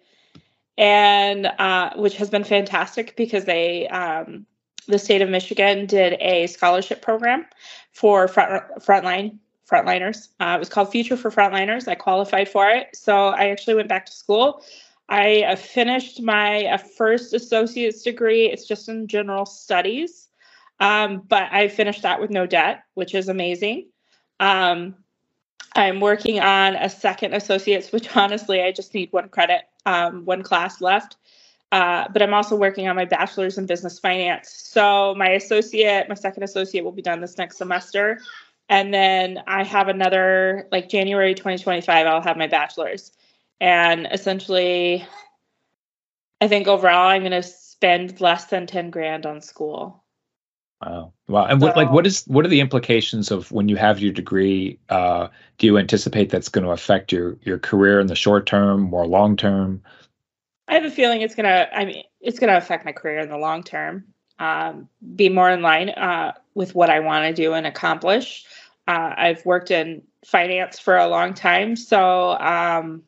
and 0.78 1.46
uh, 1.46 1.92
which 1.96 2.16
has 2.18 2.30
been 2.30 2.44
fantastic 2.44 3.16
because 3.16 3.46
they 3.46 3.88
um, 3.90 4.46
the 4.88 5.00
state 5.00 5.22
of 5.22 5.30
Michigan 5.30 5.86
did 5.86 6.18
a 6.20 6.48
scholarship 6.48 7.02
program 7.02 7.46
for 7.92 8.28
front 8.28 8.64
frontline 8.80 9.38
frontliners. 9.70 10.30
Uh, 10.40 10.54
it 10.56 10.60
was 10.60 10.70
called 10.70 10.92
Future 10.92 11.18
for 11.18 11.32
Frontliners. 11.32 11.88
I 11.88 11.96
qualified 11.96 12.50
for 12.50 12.70
it. 12.70 12.96
So 12.96 13.28
I 13.28 13.50
actually 13.50 13.76
went 13.76 13.90
back 13.90 14.06
to 14.06 14.12
school. 14.12 14.64
I 15.10 15.44
uh, 15.44 15.56
finished 15.56 16.22
my 16.22 16.66
uh, 16.66 16.78
first 16.78 17.34
associate's 17.34 18.02
degree. 18.02 18.48
It's 18.48 18.68
just 18.68 18.90
in 18.90 19.08
general 19.08 19.46
studies. 19.46 20.28
Um, 20.80 21.24
but 21.28 21.44
I 21.52 21.68
finished 21.68 22.02
that 22.02 22.20
with 22.20 22.32
no 22.32 22.46
debt, 22.46 22.84
which 22.96 23.16
is 23.16 23.30
amazing. 23.30 23.88
Um, 24.40 24.96
I'm 25.76 26.00
working 26.00 26.40
on 26.40 26.76
a 26.76 26.90
second 26.90 27.34
associate's, 27.34 27.92
which 27.92 28.16
honestly, 28.16 28.62
I 28.62 28.72
just 28.72 28.94
need 28.94 29.12
one 29.12 29.30
credit, 29.30 29.62
um, 29.86 30.26
one 30.26 30.44
class 30.44 30.82
left. 30.82 31.18
Uh, 31.72 32.08
but 32.14 32.22
I'm 32.22 32.34
also 32.34 32.56
working 32.56 32.88
on 32.88 32.96
my 32.96 33.06
bachelor's 33.06 33.58
in 33.58 33.66
business 33.66 34.00
finance. 34.00 34.50
So 34.50 35.14
my 35.16 35.30
associate, 35.32 36.08
my 36.08 36.16
second 36.16 36.44
associate, 36.44 36.84
will 36.84 36.92
be 36.92 37.02
done 37.02 37.20
this 37.20 37.38
next 37.38 37.58
semester. 37.58 38.20
And 38.70 38.94
then 38.94 39.44
I 39.48 39.64
have 39.64 39.88
another, 39.88 40.68
like 40.72 40.90
January 40.90 41.36
2025, 41.36 42.08
I'll 42.08 42.22
have 42.22 42.38
my 42.38 42.48
bachelor's. 42.48 43.12
And 43.62 44.08
essentially, 44.12 45.06
I 46.42 46.48
think 46.48 46.68
overall, 46.68 47.08
I'm 47.08 47.22
going 47.22 47.32
to 47.32 47.44
spend 47.44 48.20
less 48.20 48.46
than 48.46 48.66
10 48.66 48.90
grand 48.90 49.26
on 49.26 49.42
school. 49.42 50.04
Wow. 50.84 51.14
Wow. 51.28 51.46
And 51.46 51.62
so, 51.62 51.68
what 51.68 51.78
like 51.78 51.92
what 51.92 52.06
is 52.06 52.24
what 52.26 52.46
are 52.46 52.50
the 52.50 52.60
implications 52.60 53.32
of 53.32 53.52
when 53.52 53.70
you 53.70 53.78
have 53.78 54.00
your 54.00 54.12
degree? 54.12 54.78
Uh, 54.90 55.30
do 55.58 55.68
you 55.68 55.78
anticipate 55.78 56.30
that's 56.30 56.50
going 56.50 56.66
to 56.66 56.72
affect 56.72 57.12
your 57.12 57.38
your 57.44 57.58
career 57.58 58.00
in 58.00 58.08
the 58.08 58.16
short 58.16 58.46
term, 58.46 58.82
more 58.82 59.08
long 59.08 59.38
term? 59.38 59.82
I 60.68 60.74
have 60.74 60.86
a 60.86 60.92
feeling 60.92 61.22
it's 61.22 61.36
gonna. 61.36 61.70
I 61.74 61.86
mean, 61.86 62.04
it's 62.20 62.40
gonna 62.40 62.58
affect 62.58 62.86
my 62.86 62.92
career 62.92 63.20
in 63.20 63.30
the 63.30 63.38
long 63.38 63.64
term. 63.64 64.06
Um, 64.40 64.90
be 65.16 65.30
more 65.30 65.50
in 65.50 65.62
line 65.62 65.90
uh, 65.90 66.34
with 66.56 66.76
what 66.76 66.90
I 66.90 67.00
want 67.00 67.26
to 67.26 67.34
do 67.34 67.54
and 67.54 67.66
accomplish. 67.66 68.46
Uh, 68.88 69.14
I've 69.16 69.46
worked 69.46 69.72
in 69.72 70.02
finance 70.26 70.80
for 70.80 70.98
a 70.98 71.08
long 71.08 71.34
time, 71.34 71.76
so 71.76 72.32
um, 72.40 73.04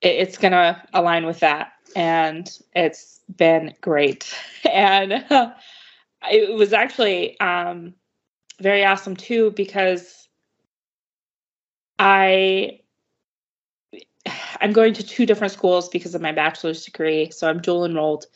it, 0.00 0.16
it's 0.16 0.38
gonna 0.38 0.82
align 0.94 1.26
with 1.26 1.40
that, 1.40 1.72
and 1.94 2.50
it's 2.74 3.20
been 3.36 3.74
great. 3.80 4.34
And 4.72 5.12
uh, 5.30 5.52
it 6.32 6.54
was 6.54 6.72
actually 6.72 7.38
um, 7.38 7.94
very 8.60 8.84
awesome 8.84 9.14
too 9.14 9.50
because 9.52 10.26
I 11.98 12.80
I'm 14.60 14.72
going 14.72 14.94
to 14.94 15.02
two 15.02 15.26
different 15.26 15.52
schools 15.52 15.88
because 15.88 16.14
of 16.14 16.22
my 16.22 16.32
bachelor's 16.32 16.84
degree, 16.84 17.30
so 17.30 17.48
I'm 17.48 17.60
dual 17.60 17.84
enrolled. 17.84 18.26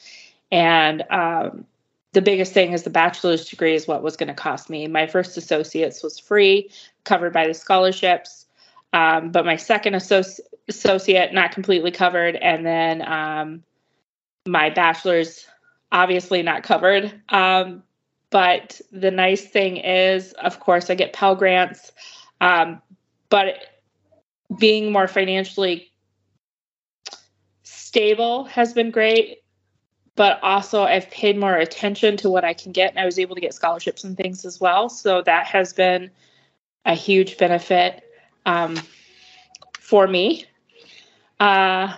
And 0.51 1.05
um, 1.11 1.67
the 2.13 2.23
biggest 2.23 2.53
thing 2.53 2.73
is 2.73 2.83
the 2.83 2.91
bachelor's 2.91 3.49
degree 3.49 3.75
is 3.75 3.87
what 3.87 4.03
was 4.03 4.17
going 4.17 4.29
to 4.29 4.35
cost 4.35 4.71
me. 4.71 4.87
My 4.87 5.07
first 5.07 5.37
associates 5.37 6.03
was 6.03 6.19
free, 6.19 6.71
covered 7.05 7.33
by 7.33 7.47
the 7.47 7.55
scholarships, 7.55 8.47
um, 8.93 9.31
but 9.31 9.45
my 9.45 9.57
second 9.57 9.95
associ- 9.95 10.41
associate 10.69 11.33
not 11.33 11.53
completely 11.53 11.91
covered, 11.91 12.37
and 12.37 12.65
then 12.65 13.07
um, 13.07 13.63
my 14.47 14.71
bachelor's 14.71 15.47
obviously 15.93 16.43
not 16.43 16.63
covered. 16.63 17.13
Um, 17.29 17.83
but 18.31 18.81
the 18.93 19.11
nice 19.11 19.45
thing 19.47 19.79
is, 19.79 20.33
of 20.35 20.61
course, 20.61 20.91
I 20.91 20.95
get 20.95 21.13
Pell 21.13 21.35
grants, 21.35 21.93
um, 22.41 22.81
but 23.31 23.57
being 24.59 24.93
more 24.93 25.09
financially 25.09 25.93
stable 27.63 28.45
has 28.45 28.73
been 28.73 28.91
great 28.91 29.43
but 30.19 30.41
also 30.43 30.83
I've 30.83 31.09
paid 31.13 31.39
more 31.39 31.55
attention 31.55 32.17
to 32.17 32.29
what 32.29 32.45
I 32.45 32.53
can 32.53 32.73
get 32.73 32.91
and 32.91 32.99
I 32.99 33.05
was 33.05 33.21
able 33.21 33.37
to 33.37 33.41
get 33.41 33.55
scholarships 33.55 34.03
and 34.03 34.17
things 34.17 34.45
as 34.45 34.61
well. 34.61 34.89
So 34.89 35.23
that 35.23 35.47
has 35.47 35.73
been 35.73 36.11
a 36.85 36.95
huge 36.95 37.39
benefit 37.39 38.03
um, 38.45 38.81
for 39.79 40.09
me. 40.09 40.45
Uh, 41.39 41.95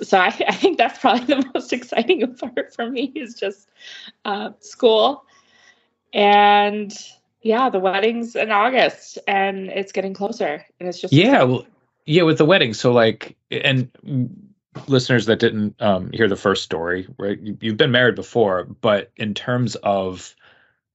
so 0.00 0.18
I, 0.18 0.28
I, 0.48 0.54
think 0.54 0.78
that's 0.78 0.98
probably 1.00 1.26
the 1.34 1.50
most 1.52 1.74
exciting 1.74 2.34
part 2.56 2.74
for 2.74 2.88
me 2.88 3.12
is 3.14 3.34
just 3.34 3.68
uh, 4.24 4.52
school. 4.60 5.26
And 6.14 6.96
yeah, 7.42 7.68
the 7.68 7.78
wedding's 7.78 8.34
in 8.36 8.50
August 8.50 9.18
and 9.28 9.68
it's 9.68 9.92
getting 9.92 10.14
closer 10.14 10.64
and 10.80 10.88
it's 10.88 10.98
just 10.98 11.12
Yeah, 11.12 11.42
well 11.42 11.66
yeah, 12.06 12.22
with 12.22 12.38
the 12.38 12.46
wedding. 12.46 12.72
So 12.72 12.90
like 12.90 13.36
and 13.50 13.90
listeners 14.86 15.26
that 15.26 15.38
didn't 15.38 15.80
um, 15.80 16.10
hear 16.12 16.28
the 16.28 16.36
first 16.36 16.62
story, 16.62 17.06
right? 17.18 17.38
You, 17.40 17.70
have 17.70 17.76
been 17.76 17.90
married 17.90 18.14
before, 18.14 18.64
but 18.64 19.10
in 19.16 19.34
terms 19.34 19.74
of 19.76 20.34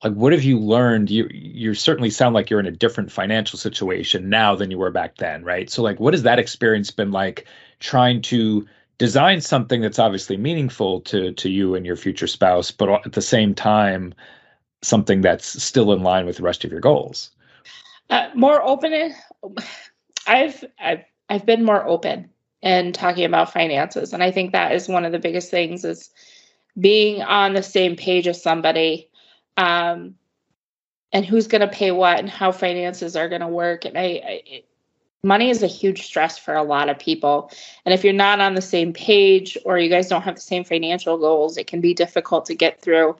like 0.03 0.13
what 0.13 0.31
have 0.31 0.43
you 0.43 0.59
learned? 0.59 1.09
You 1.09 1.27
you 1.31 1.73
certainly 1.73 2.09
sound 2.09 2.35
like 2.35 2.49
you're 2.49 2.59
in 2.59 2.67
a 2.67 2.71
different 2.71 3.11
financial 3.11 3.57
situation 3.57 4.29
now 4.29 4.55
than 4.55 4.69
you 4.69 4.77
were 4.77 4.91
back 4.91 5.17
then, 5.17 5.43
right? 5.43 5.69
So 5.69 5.81
like 5.81 5.99
what 5.99 6.13
has 6.13 6.23
that 6.23 6.39
experience 6.39 6.91
been 6.91 7.11
like 7.11 7.47
trying 7.79 8.21
to 8.23 8.67
design 8.99 9.41
something 9.41 9.81
that's 9.81 9.99
obviously 9.99 10.37
meaningful 10.37 11.01
to 11.01 11.31
to 11.33 11.49
you 11.49 11.75
and 11.75 11.85
your 11.85 11.95
future 11.95 12.27
spouse, 12.27 12.71
but 12.71 12.89
at 13.05 13.13
the 13.13 13.21
same 13.21 13.55
time 13.55 14.13
something 14.83 15.21
that's 15.21 15.61
still 15.61 15.91
in 15.91 16.03
line 16.03 16.25
with 16.25 16.37
the 16.37 16.43
rest 16.43 16.63
of 16.63 16.71
your 16.71 16.79
goals? 16.79 17.31
Uh, 18.09 18.29
more 18.35 18.61
open. 18.61 19.13
I've 20.27 20.63
I've 20.79 21.03
I've 21.29 21.45
been 21.45 21.63
more 21.63 21.85
open 21.85 22.29
and 22.63 22.93
talking 22.93 23.25
about 23.25 23.53
finances. 23.53 24.13
And 24.13 24.23
I 24.23 24.31
think 24.31 24.51
that 24.51 24.71
is 24.71 24.87
one 24.87 25.05
of 25.05 25.11
the 25.11 25.19
biggest 25.19 25.51
things 25.51 25.85
is 25.85 26.09
being 26.79 27.21
on 27.21 27.53
the 27.53 27.63
same 27.63 27.95
page 27.95 28.27
as 28.27 28.41
somebody 28.41 29.09
um, 29.57 30.15
and 31.11 31.25
who's 31.25 31.47
going 31.47 31.61
to 31.61 31.67
pay 31.67 31.91
what 31.91 32.19
and 32.19 32.29
how 32.29 32.51
finances 32.51 33.15
are 33.15 33.29
going 33.29 33.41
to 33.41 33.47
work. 33.47 33.85
And 33.85 33.97
I, 33.97 34.01
I 34.01 34.41
it, 34.45 34.67
money 35.23 35.49
is 35.49 35.63
a 35.63 35.67
huge 35.67 36.03
stress 36.03 36.37
for 36.37 36.55
a 36.55 36.63
lot 36.63 36.89
of 36.89 36.99
people. 36.99 37.51
And 37.85 37.93
if 37.93 38.03
you're 38.03 38.13
not 38.13 38.39
on 38.39 38.55
the 38.55 38.61
same 38.61 38.93
page 38.93 39.57
or 39.65 39.77
you 39.77 39.89
guys 39.89 40.07
don't 40.07 40.21
have 40.21 40.35
the 40.35 40.41
same 40.41 40.63
financial 40.63 41.17
goals, 41.17 41.57
it 41.57 41.67
can 41.67 41.81
be 41.81 41.93
difficult 41.93 42.45
to 42.47 42.55
get 42.55 42.81
through, 42.81 43.17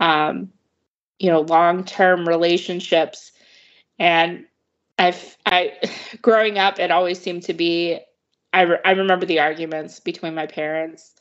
um, 0.00 0.52
you 1.18 1.30
know, 1.30 1.40
long-term 1.40 2.26
relationships. 2.28 3.32
And 3.98 4.46
I've, 4.98 5.36
I, 5.46 5.74
growing 6.22 6.58
up, 6.58 6.78
it 6.78 6.90
always 6.90 7.20
seemed 7.20 7.44
to 7.44 7.54
be 7.54 8.00
I, 8.52 8.62
re- 8.62 8.78
I 8.84 8.92
remember 8.92 9.26
the 9.26 9.40
arguments 9.40 10.00
between 10.00 10.34
my 10.34 10.46
parents 10.46 11.14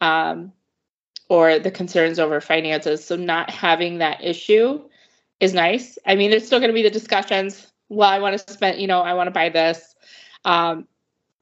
um, 0.00 0.52
or 1.28 1.58
the 1.58 1.70
concerns 1.70 2.18
over 2.18 2.40
finances. 2.40 3.04
So 3.04 3.16
not 3.16 3.50
having 3.50 3.98
that 3.98 4.22
issue 4.22 4.82
is 5.40 5.54
nice. 5.54 5.98
I 6.06 6.14
mean, 6.14 6.30
there's 6.30 6.46
still 6.46 6.58
going 6.58 6.70
to 6.70 6.74
be 6.74 6.82
the 6.82 6.90
discussions. 6.90 7.66
Well, 7.88 8.08
I 8.08 8.18
want 8.18 8.38
to 8.38 8.52
spend, 8.52 8.80
you 8.80 8.86
know, 8.86 9.00
I 9.00 9.14
want 9.14 9.28
to 9.28 9.32
buy 9.32 9.48
this, 9.48 9.94
um, 10.44 10.86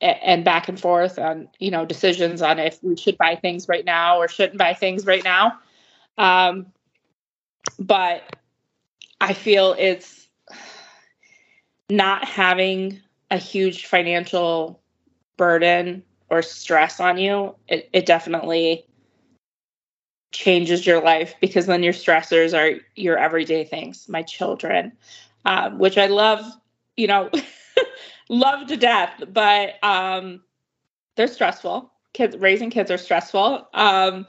and, 0.01 0.45
back 0.45 0.69
and 0.69 0.81
forth 0.81 1.19
on, 1.19 1.49
you 1.59 1.71
know, 1.71 1.85
decisions 1.85 2.41
on 2.41 2.59
if 2.59 2.83
we 2.83 2.97
should 2.97 3.19
buy 3.19 3.37
things 3.37 3.69
right 3.69 3.85
now 3.85 4.19
or 4.19 4.29
shouldn't 4.29 4.59
buy 4.59 4.73
things 4.73 5.05
right 5.05 5.23
now. 5.23 5.59
Um, 6.17 6.67
but 7.79 8.23
I 9.21 9.35
feel 9.35 9.75
it's 9.79 10.27
not 11.91 12.25
having 12.25 13.01
a 13.31 13.37
huge 13.37 13.87
financial 13.87 14.80
burden 15.41 16.03
or 16.29 16.43
stress 16.43 17.01
on 17.01 17.17
you, 17.17 17.55
it, 17.67 17.89
it 17.95 18.05
definitely 18.05 18.85
changes 20.33 20.87
your 20.87 21.03
life 21.03 21.35
because 21.41 21.65
then 21.65 21.83
your 21.83 21.95
stressors 21.95 22.53
are 22.53 22.79
your 22.95 23.17
everyday 23.17 23.65
things. 23.65 24.07
My 24.07 24.23
children, 24.23 24.93
um, 25.47 25.79
which 25.79 25.97
I 25.97 26.09
love, 26.09 26.45
you 26.99 27.07
know, 27.07 27.31
love 28.29 28.69
to 28.69 28.77
death, 28.77 29.23
but 29.33 29.83
um, 29.83 30.43
they're 31.17 31.27
stressful. 31.27 31.91
Kids 32.13 32.37
raising 32.37 32.69
kids 32.69 32.91
are 32.91 32.99
stressful. 32.99 33.67
Um, 33.73 34.27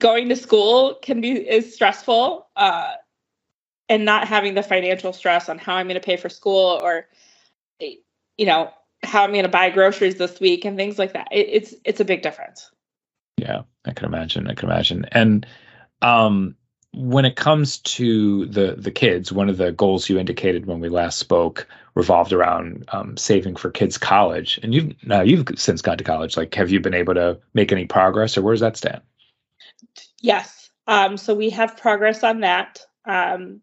going 0.00 0.28
to 0.28 0.36
school 0.36 0.94
can 1.02 1.20
be 1.20 1.32
is 1.32 1.74
stressful, 1.74 2.46
uh, 2.54 2.92
and 3.88 4.04
not 4.04 4.28
having 4.28 4.54
the 4.54 4.62
financial 4.62 5.12
stress 5.12 5.48
on 5.48 5.58
how 5.58 5.74
I'm 5.74 5.88
going 5.88 6.00
to 6.00 6.06
pay 6.06 6.16
for 6.16 6.28
school 6.28 6.78
or, 6.84 7.08
you 7.80 8.46
know, 8.46 8.70
how 9.02 9.24
I'm 9.24 9.32
going 9.32 9.44
to 9.44 9.48
buy 9.48 9.70
groceries 9.70 10.16
this 10.16 10.40
week 10.40 10.64
and 10.64 10.76
things 10.76 10.98
like 10.98 11.12
that. 11.12 11.28
It, 11.30 11.48
it's 11.50 11.74
it's 11.84 12.00
a 12.00 12.04
big 12.04 12.22
difference. 12.22 12.70
Yeah, 13.36 13.62
I 13.84 13.92
can 13.92 14.06
imagine. 14.06 14.48
I 14.48 14.54
can 14.54 14.68
imagine. 14.68 15.06
And 15.12 15.46
um, 16.02 16.54
when 16.92 17.24
it 17.24 17.36
comes 17.36 17.78
to 17.78 18.46
the 18.46 18.74
the 18.76 18.90
kids, 18.90 19.32
one 19.32 19.48
of 19.48 19.56
the 19.56 19.72
goals 19.72 20.08
you 20.08 20.18
indicated 20.18 20.66
when 20.66 20.80
we 20.80 20.88
last 20.88 21.18
spoke 21.18 21.66
revolved 21.94 22.32
around 22.32 22.84
um, 22.88 23.16
saving 23.16 23.56
for 23.56 23.70
kids' 23.70 23.98
college. 23.98 24.58
And 24.62 24.74
you've 24.74 24.94
now 25.04 25.22
you've 25.22 25.46
since 25.56 25.82
gone 25.82 25.98
to 25.98 26.04
college. 26.04 26.36
Like, 26.36 26.54
have 26.54 26.70
you 26.70 26.80
been 26.80 26.94
able 26.94 27.14
to 27.14 27.38
make 27.54 27.72
any 27.72 27.86
progress, 27.86 28.36
or 28.36 28.42
where 28.42 28.54
does 28.54 28.60
that 28.60 28.76
stand? 28.76 29.00
Yes. 30.20 30.70
Um, 30.86 31.16
so 31.16 31.34
we 31.34 31.50
have 31.50 31.76
progress 31.76 32.22
on 32.22 32.40
that. 32.40 32.80
Um, 33.04 33.60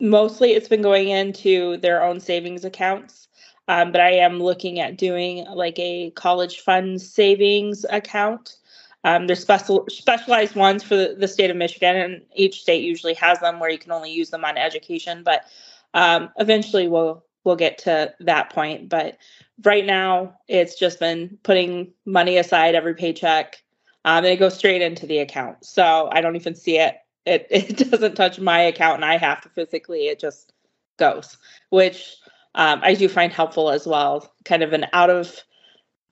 mostly, 0.00 0.52
it's 0.52 0.68
been 0.68 0.82
going 0.82 1.08
into 1.08 1.76
their 1.78 2.02
own 2.02 2.20
savings 2.20 2.64
accounts. 2.64 3.28
Um, 3.68 3.92
but 3.92 4.00
I 4.00 4.10
am 4.10 4.40
looking 4.40 4.80
at 4.80 4.96
doing 4.96 5.46
like 5.46 5.78
a 5.78 6.10
college 6.10 6.60
fund 6.60 7.00
savings 7.00 7.86
account. 7.88 8.56
Um, 9.04 9.26
there's 9.26 9.40
special 9.40 9.86
specialized 9.88 10.54
ones 10.54 10.82
for 10.82 10.96
the, 10.96 11.16
the, 11.18 11.28
state 11.28 11.50
of 11.50 11.56
Michigan, 11.56 11.96
and 11.96 12.22
each 12.34 12.62
state 12.62 12.82
usually 12.82 13.14
has 13.14 13.38
them 13.40 13.60
where 13.60 13.70
you 13.70 13.78
can 13.78 13.92
only 13.92 14.10
use 14.10 14.30
them 14.30 14.44
on 14.44 14.56
education. 14.56 15.22
But 15.22 15.44
um, 15.92 16.30
eventually, 16.38 16.88
we'll 16.88 17.22
we'll 17.44 17.56
get 17.56 17.78
to 17.78 18.14
that 18.20 18.50
point. 18.50 18.88
But 18.88 19.18
right 19.62 19.84
now, 19.84 20.38
it's 20.48 20.78
just 20.78 21.00
been 21.00 21.38
putting 21.42 21.92
money 22.06 22.38
aside 22.38 22.74
every 22.74 22.94
paycheck, 22.94 23.62
um, 24.06 24.24
and 24.24 24.26
it 24.26 24.38
goes 24.38 24.56
straight 24.56 24.82
into 24.82 25.06
the 25.06 25.18
account. 25.18 25.64
So 25.64 26.08
I 26.10 26.22
don't 26.22 26.36
even 26.36 26.54
see 26.54 26.78
it. 26.78 26.96
It 27.26 27.46
it 27.50 27.90
doesn't 27.90 28.14
touch 28.14 28.38
my 28.40 28.60
account, 28.60 28.96
and 28.96 29.04
I 29.04 29.18
have 29.18 29.42
to 29.42 29.50
physically. 29.50 30.08
It 30.08 30.18
just 30.18 30.52
goes, 30.96 31.36
which 31.68 32.16
um, 32.54 32.80
I 32.82 32.94
do 32.94 33.08
find 33.08 33.32
helpful 33.32 33.70
as 33.70 33.86
well. 33.86 34.32
Kind 34.44 34.62
of 34.62 34.72
an 34.72 34.86
out 34.92 35.10
of 35.10 35.40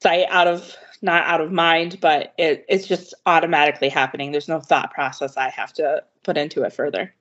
sight, 0.02 0.26
out 0.30 0.48
of 0.48 0.76
not 1.02 1.24
out 1.24 1.40
of 1.40 1.52
mind, 1.52 1.98
but 2.00 2.32
it, 2.38 2.64
it's 2.68 2.86
just 2.86 3.14
automatically 3.26 3.88
happening. 3.88 4.30
There's 4.30 4.48
no 4.48 4.60
thought 4.60 4.92
process 4.92 5.36
I 5.36 5.50
have 5.50 5.72
to 5.74 6.04
put 6.22 6.36
into 6.36 6.62
it 6.62 6.72
further. 6.72 7.12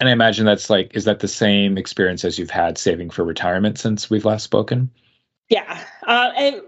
And 0.00 0.08
I 0.08 0.12
imagine 0.12 0.44
that's 0.44 0.68
like, 0.68 0.94
is 0.94 1.04
that 1.04 1.20
the 1.20 1.28
same 1.28 1.78
experience 1.78 2.24
as 2.24 2.38
you've 2.38 2.50
had 2.50 2.76
saving 2.76 3.10
for 3.10 3.24
retirement 3.24 3.78
since 3.78 4.10
we've 4.10 4.24
last 4.24 4.42
spoken? 4.42 4.90
Yeah. 5.48 5.82
Uh, 6.06 6.32
and 6.36 6.60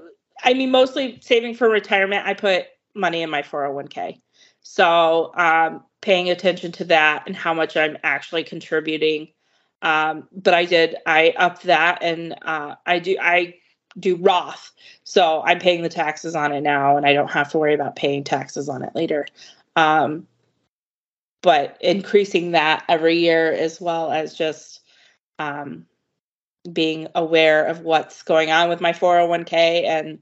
I 0.45 0.55
mean, 0.55 0.71
mostly 0.71 1.19
saving 1.21 1.55
for 1.55 1.69
retirement, 1.69 2.27
I 2.27 2.35
put 2.35 2.67
money 2.95 3.23
in 3.23 3.31
my 3.31 3.43
401k. 3.43 4.21
So 4.63 5.33
um, 5.37 5.85
paying 6.01 6.31
attention 6.31 6.73
to 6.73 6.85
that 6.85 7.25
and 7.27 7.37
how 7.37 7.53
much 7.53 7.77
I'm 7.77 7.99
actually 8.03 8.45
contributing. 8.45 9.29
Um, 9.83 10.29
but 10.33 10.55
I 10.55 10.65
did 10.65 10.97
I 11.07 11.35
upped 11.37 11.65
that 11.65 11.99
and 12.03 12.35
uh, 12.43 12.77
I 12.87 12.99
do 12.99 13.17
I 13.21 13.55
do 13.99 14.17
Roth, 14.17 14.73
so 15.05 15.43
I'm 15.45 15.59
paying 15.59 15.83
the 15.83 15.89
taxes 15.89 16.35
on 16.35 16.53
it 16.53 16.61
now, 16.61 16.97
and 16.97 17.07
I 17.07 17.13
don't 17.13 17.31
have 17.31 17.51
to 17.53 17.59
worry 17.59 17.75
about 17.75 17.97
paying 17.97 18.25
taxes 18.25 18.69
on 18.69 18.83
it 18.83 18.95
later. 18.95 19.27
Um, 19.75 20.27
but 21.43 21.77
increasing 21.81 22.53
that 22.53 22.85
every 22.89 23.19
year 23.19 23.53
as 23.53 23.81
well 23.81 24.11
as 24.11 24.35
just 24.35 24.81
um, 25.39 25.87
being 26.73 27.09
aware 27.15 27.65
of 27.67 27.81
what's 27.81 28.23
going 28.23 28.51
on 28.51 28.69
with 28.69 28.81
my 28.81 28.93
401k 28.93 29.85
and 29.85 30.19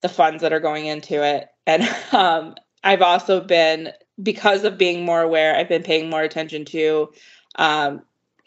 the 0.00 0.08
funds 0.08 0.42
that 0.42 0.52
are 0.52 0.60
going 0.60 0.86
into 0.86 1.22
it. 1.24 1.48
And 1.66 1.82
um, 2.12 2.56
I've 2.82 3.02
also 3.02 3.40
been, 3.40 3.92
because 4.22 4.64
of 4.64 4.78
being 4.78 5.04
more 5.04 5.20
aware, 5.20 5.54
I've 5.54 5.68
been 5.68 5.82
paying 5.82 6.10
more 6.10 6.22
attention 6.22 6.64
to, 6.66 7.12
um, 7.56 8.02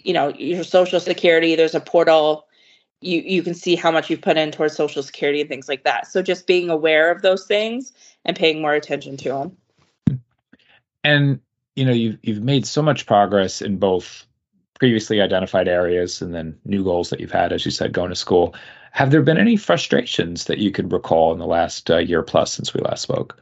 you 0.05 0.13
know, 0.13 0.29
your 0.37 0.63
social 0.63 0.99
security. 0.99 1.55
There's 1.55 1.75
a 1.75 1.79
portal. 1.79 2.45
You, 3.01 3.21
you 3.21 3.43
can 3.43 3.55
see 3.55 3.75
how 3.75 3.91
much 3.91 4.09
you've 4.09 4.21
put 4.21 4.37
in 4.37 4.51
towards 4.51 4.75
social 4.75 5.03
security 5.03 5.41
and 5.41 5.49
things 5.49 5.67
like 5.67 5.83
that. 5.83 6.07
So 6.07 6.21
just 6.21 6.47
being 6.47 6.69
aware 6.69 7.11
of 7.11 7.21
those 7.23 7.45
things 7.45 7.91
and 8.23 8.37
paying 8.37 8.61
more 8.61 8.73
attention 8.73 9.17
to 9.17 9.29
them. 9.29 9.57
And 11.03 11.39
you 11.75 11.85
know, 11.85 11.91
you've 11.91 12.19
you've 12.23 12.43
made 12.43 12.65
so 12.65 12.81
much 12.81 13.05
progress 13.05 13.61
in 13.61 13.77
both 13.77 14.25
previously 14.79 15.21
identified 15.21 15.67
areas 15.67 16.21
and 16.21 16.33
then 16.33 16.57
new 16.65 16.83
goals 16.83 17.09
that 17.09 17.19
you've 17.19 17.31
had, 17.31 17.51
as 17.51 17.65
you 17.65 17.71
said, 17.71 17.93
going 17.93 18.09
to 18.09 18.15
school. 18.15 18.53
Have 18.91 19.11
there 19.11 19.21
been 19.21 19.37
any 19.37 19.57
frustrations 19.57 20.45
that 20.45 20.59
you 20.59 20.71
could 20.71 20.91
recall 20.91 21.33
in 21.33 21.39
the 21.39 21.45
last 21.45 21.89
uh, 21.89 21.97
year 21.97 22.21
plus 22.21 22.53
since 22.53 22.73
we 22.73 22.81
last 22.81 23.01
spoke? 23.01 23.41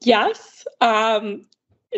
Yes. 0.00 0.66
Um, 0.80 1.46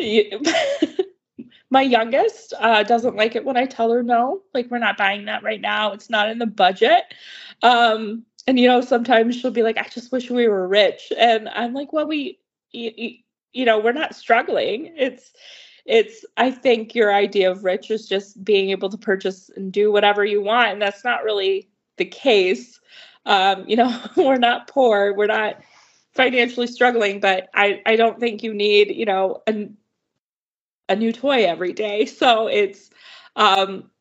my 1.69 1.81
youngest 1.81 2.53
uh, 2.59 2.83
doesn't 2.83 3.15
like 3.15 3.35
it 3.35 3.45
when 3.45 3.57
I 3.57 3.65
tell 3.65 3.91
her 3.91 4.03
no. 4.03 4.41
Like, 4.53 4.69
we're 4.69 4.77
not 4.79 4.97
buying 4.97 5.25
that 5.25 5.43
right 5.43 5.61
now. 5.61 5.91
It's 5.91 6.09
not 6.09 6.29
in 6.29 6.39
the 6.39 6.45
budget. 6.45 7.03
Um, 7.61 8.25
and, 8.47 8.59
you 8.59 8.67
know, 8.67 8.81
sometimes 8.81 9.35
she'll 9.35 9.51
be 9.51 9.63
like, 9.63 9.77
I 9.77 9.87
just 9.87 10.11
wish 10.11 10.29
we 10.29 10.47
were 10.47 10.67
rich. 10.67 11.11
And 11.17 11.49
I'm 11.49 11.73
like, 11.73 11.91
well, 11.91 12.07
we, 12.07 12.39
you, 12.71 13.65
know, 13.65 13.79
we're 13.79 13.91
not 13.91 14.15
struggling. 14.15 14.93
It's, 14.97 15.33
it's 15.87 16.25
i 16.35 16.51
think 16.51 16.93
your 16.93 17.13
idea 17.13 17.49
of 17.49 17.63
rich 17.63 17.89
is 17.89 18.07
just 18.07 18.43
being 18.43 18.69
able 18.69 18.89
to 18.89 18.97
purchase 18.97 19.49
and 19.55 19.71
do 19.71 19.91
whatever 19.91 20.23
you 20.23 20.41
want 20.41 20.69
and 20.71 20.81
that's 20.81 21.03
not 21.03 21.23
really 21.23 21.67
the 21.95 22.05
case 22.05 22.79
um, 23.25 23.63
you 23.67 23.75
know 23.75 24.03
we're 24.17 24.35
not 24.35 24.67
poor 24.67 25.13
we're 25.13 25.25
not 25.25 25.59
financially 26.13 26.67
struggling 26.67 27.19
but 27.19 27.49
i 27.53 27.81
i 27.85 27.95
don't 27.95 28.19
think 28.19 28.43
you 28.43 28.53
need 28.53 28.93
you 28.93 29.05
know 29.05 29.41
a, 29.47 29.69
a 30.89 30.95
new 30.95 31.11
toy 31.11 31.45
every 31.45 31.73
day. 31.73 32.05
So 32.17 32.47
it's 32.47 32.89
um 33.35 33.91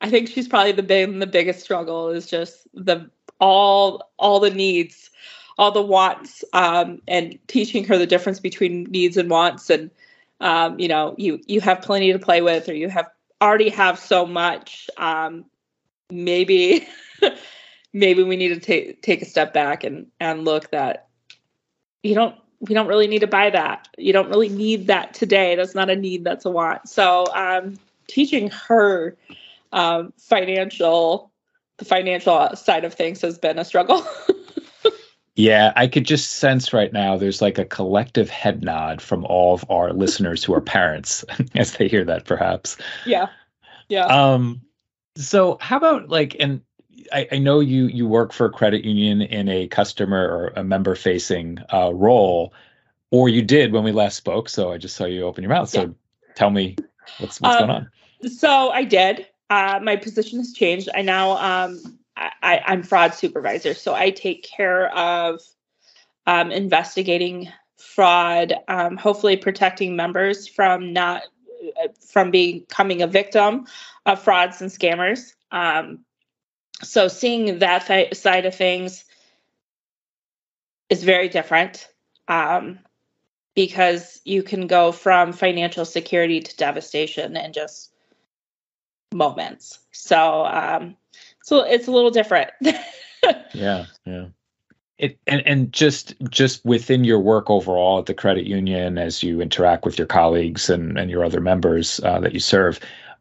i 0.00 0.08
think 0.08 0.28
she's 0.28 0.48
probably 0.48 0.72
the 0.72 0.82
big 0.82 1.18
the 1.18 1.26
biggest 1.26 1.60
struggle 1.60 2.08
is 2.08 2.26
just 2.26 2.66
the 2.72 3.10
all 3.38 4.10
all 4.18 4.40
the 4.40 4.50
needs 4.50 5.10
all 5.58 5.72
the 5.72 5.82
wants 5.82 6.44
um, 6.52 7.02
and 7.08 7.36
teaching 7.48 7.84
her 7.84 7.98
the 7.98 8.06
difference 8.06 8.38
between 8.38 8.84
needs 8.84 9.16
and 9.16 9.28
wants. 9.28 9.68
And 9.68 9.90
um, 10.40 10.78
you 10.78 10.88
know 10.88 11.14
you 11.18 11.40
you 11.46 11.60
have 11.60 11.82
plenty 11.82 12.12
to 12.12 12.18
play 12.18 12.40
with 12.40 12.68
or 12.68 12.74
you 12.74 12.88
have 12.88 13.08
already 13.42 13.68
have 13.68 13.98
so 13.98 14.24
much 14.24 14.88
um, 14.96 15.44
maybe 16.10 16.86
maybe 17.92 18.22
we 18.22 18.36
need 18.36 18.54
to 18.54 18.60
take 18.60 19.02
take 19.02 19.20
a 19.20 19.26
step 19.26 19.52
back 19.52 19.82
and 19.82 20.06
and 20.20 20.44
look 20.44 20.70
that 20.70 21.08
you 22.04 22.14
don't 22.14 22.36
we 22.60 22.74
don't 22.74 22.88
really 22.88 23.06
need 23.06 23.20
to 23.20 23.26
buy 23.26 23.50
that 23.50 23.88
you 23.98 24.12
don't 24.12 24.28
really 24.28 24.48
need 24.48 24.86
that 24.86 25.14
today 25.14 25.54
that's 25.54 25.74
not 25.74 25.90
a 25.90 25.96
need 25.96 26.24
that's 26.24 26.44
a 26.44 26.50
want 26.50 26.88
so 26.88 27.24
um, 27.34 27.78
teaching 28.06 28.50
her 28.50 29.16
um, 29.72 30.12
financial 30.18 31.30
the 31.76 31.84
financial 31.84 32.54
side 32.56 32.84
of 32.84 32.94
things 32.94 33.20
has 33.20 33.38
been 33.38 33.58
a 33.58 33.64
struggle 33.64 34.04
Yeah, 35.38 35.72
I 35.76 35.86
could 35.86 36.04
just 36.04 36.32
sense 36.32 36.72
right 36.72 36.92
now 36.92 37.16
there's 37.16 37.40
like 37.40 37.58
a 37.58 37.64
collective 37.64 38.28
head 38.28 38.64
nod 38.64 39.00
from 39.00 39.24
all 39.24 39.54
of 39.54 39.64
our 39.70 39.92
listeners 39.92 40.42
who 40.42 40.52
are 40.52 40.60
parents 40.60 41.24
as 41.54 41.74
they 41.74 41.86
hear 41.86 42.04
that, 42.06 42.24
perhaps. 42.24 42.76
Yeah. 43.06 43.28
Yeah. 43.88 44.06
Um, 44.06 44.62
so 45.14 45.56
how 45.60 45.76
about 45.76 46.08
like, 46.08 46.34
and 46.40 46.62
I, 47.12 47.28
I 47.32 47.38
know 47.38 47.60
you 47.60 47.86
you 47.86 48.06
work 48.06 48.32
for 48.32 48.46
a 48.46 48.50
credit 48.50 48.84
union 48.84 49.22
in 49.22 49.48
a 49.48 49.68
customer 49.68 50.22
or 50.22 50.52
a 50.56 50.64
member 50.64 50.94
facing 50.94 51.58
uh, 51.72 51.92
role, 51.94 52.52
or 53.10 53.28
you 53.28 53.42
did 53.42 53.72
when 53.72 53.84
we 53.84 53.92
last 53.92 54.16
spoke. 54.16 54.48
So 54.48 54.72
I 54.72 54.78
just 54.78 54.96
saw 54.96 55.04
you 55.04 55.22
open 55.22 55.42
your 55.42 55.52
mouth. 55.52 55.68
So 55.68 55.82
yeah. 55.82 55.88
tell 56.34 56.50
me 56.50 56.76
what's 57.18 57.40
what's 57.40 57.56
um, 57.56 57.68
going 57.68 57.70
on. 57.70 57.90
So 58.30 58.70
I 58.70 58.84
did. 58.84 59.26
Uh, 59.50 59.80
my 59.82 59.96
position 59.96 60.38
has 60.38 60.52
changed. 60.52 60.88
I 60.94 61.02
now 61.02 61.32
um, 61.38 61.98
I, 62.16 62.60
I'm 62.66 62.82
fraud 62.82 63.14
supervisor, 63.14 63.74
so 63.74 63.94
I 63.94 64.10
take 64.10 64.42
care 64.42 64.94
of 64.96 65.40
um, 66.26 66.50
investigating 66.50 67.48
fraud, 67.78 68.54
um, 68.68 68.96
hopefully 68.96 69.36
protecting 69.36 69.96
members 69.96 70.46
from 70.46 70.92
not 70.92 71.22
from 72.06 72.30
becoming 72.30 73.02
a 73.02 73.06
victim 73.06 73.66
of 74.06 74.20
frauds 74.22 74.60
and 74.60 74.70
scammers. 74.70 75.32
Um, 75.50 76.04
so 76.82 77.08
seeing 77.08 77.58
that 77.58 77.86
th- 77.86 78.14
side 78.14 78.46
of 78.46 78.54
things 78.54 79.04
is 80.88 81.02
very 81.04 81.28
different 81.28 81.88
um, 82.28 82.78
because 83.54 84.20
you 84.24 84.42
can 84.42 84.66
go 84.66 84.92
from 84.92 85.32
financial 85.32 85.84
security 85.84 86.40
to 86.40 86.56
devastation 86.56 87.36
in 87.36 87.52
just 87.52 87.92
moments. 89.12 89.78
So 89.92 90.44
um, 90.46 90.96
so 91.42 91.62
it's 91.62 91.88
a 91.88 91.90
little 91.90 92.10
different. 92.10 92.50
yeah, 93.54 93.86
yeah. 94.04 94.26
It, 94.98 95.18
and 95.26 95.42
and 95.46 95.72
just 95.72 96.14
just 96.28 96.64
within 96.64 97.04
your 97.04 97.20
work 97.20 97.50
overall 97.50 98.00
at 98.00 98.06
the 98.06 98.14
credit 98.14 98.46
union, 98.46 98.98
as 98.98 99.22
you 99.22 99.40
interact 99.40 99.84
with 99.84 99.96
your 99.96 100.08
colleagues 100.08 100.68
and 100.70 100.98
and 100.98 101.10
your 101.10 101.24
other 101.24 101.40
members 101.40 102.00
uh, 102.02 102.18
that 102.20 102.34
you 102.34 102.40
serve, 102.40 102.80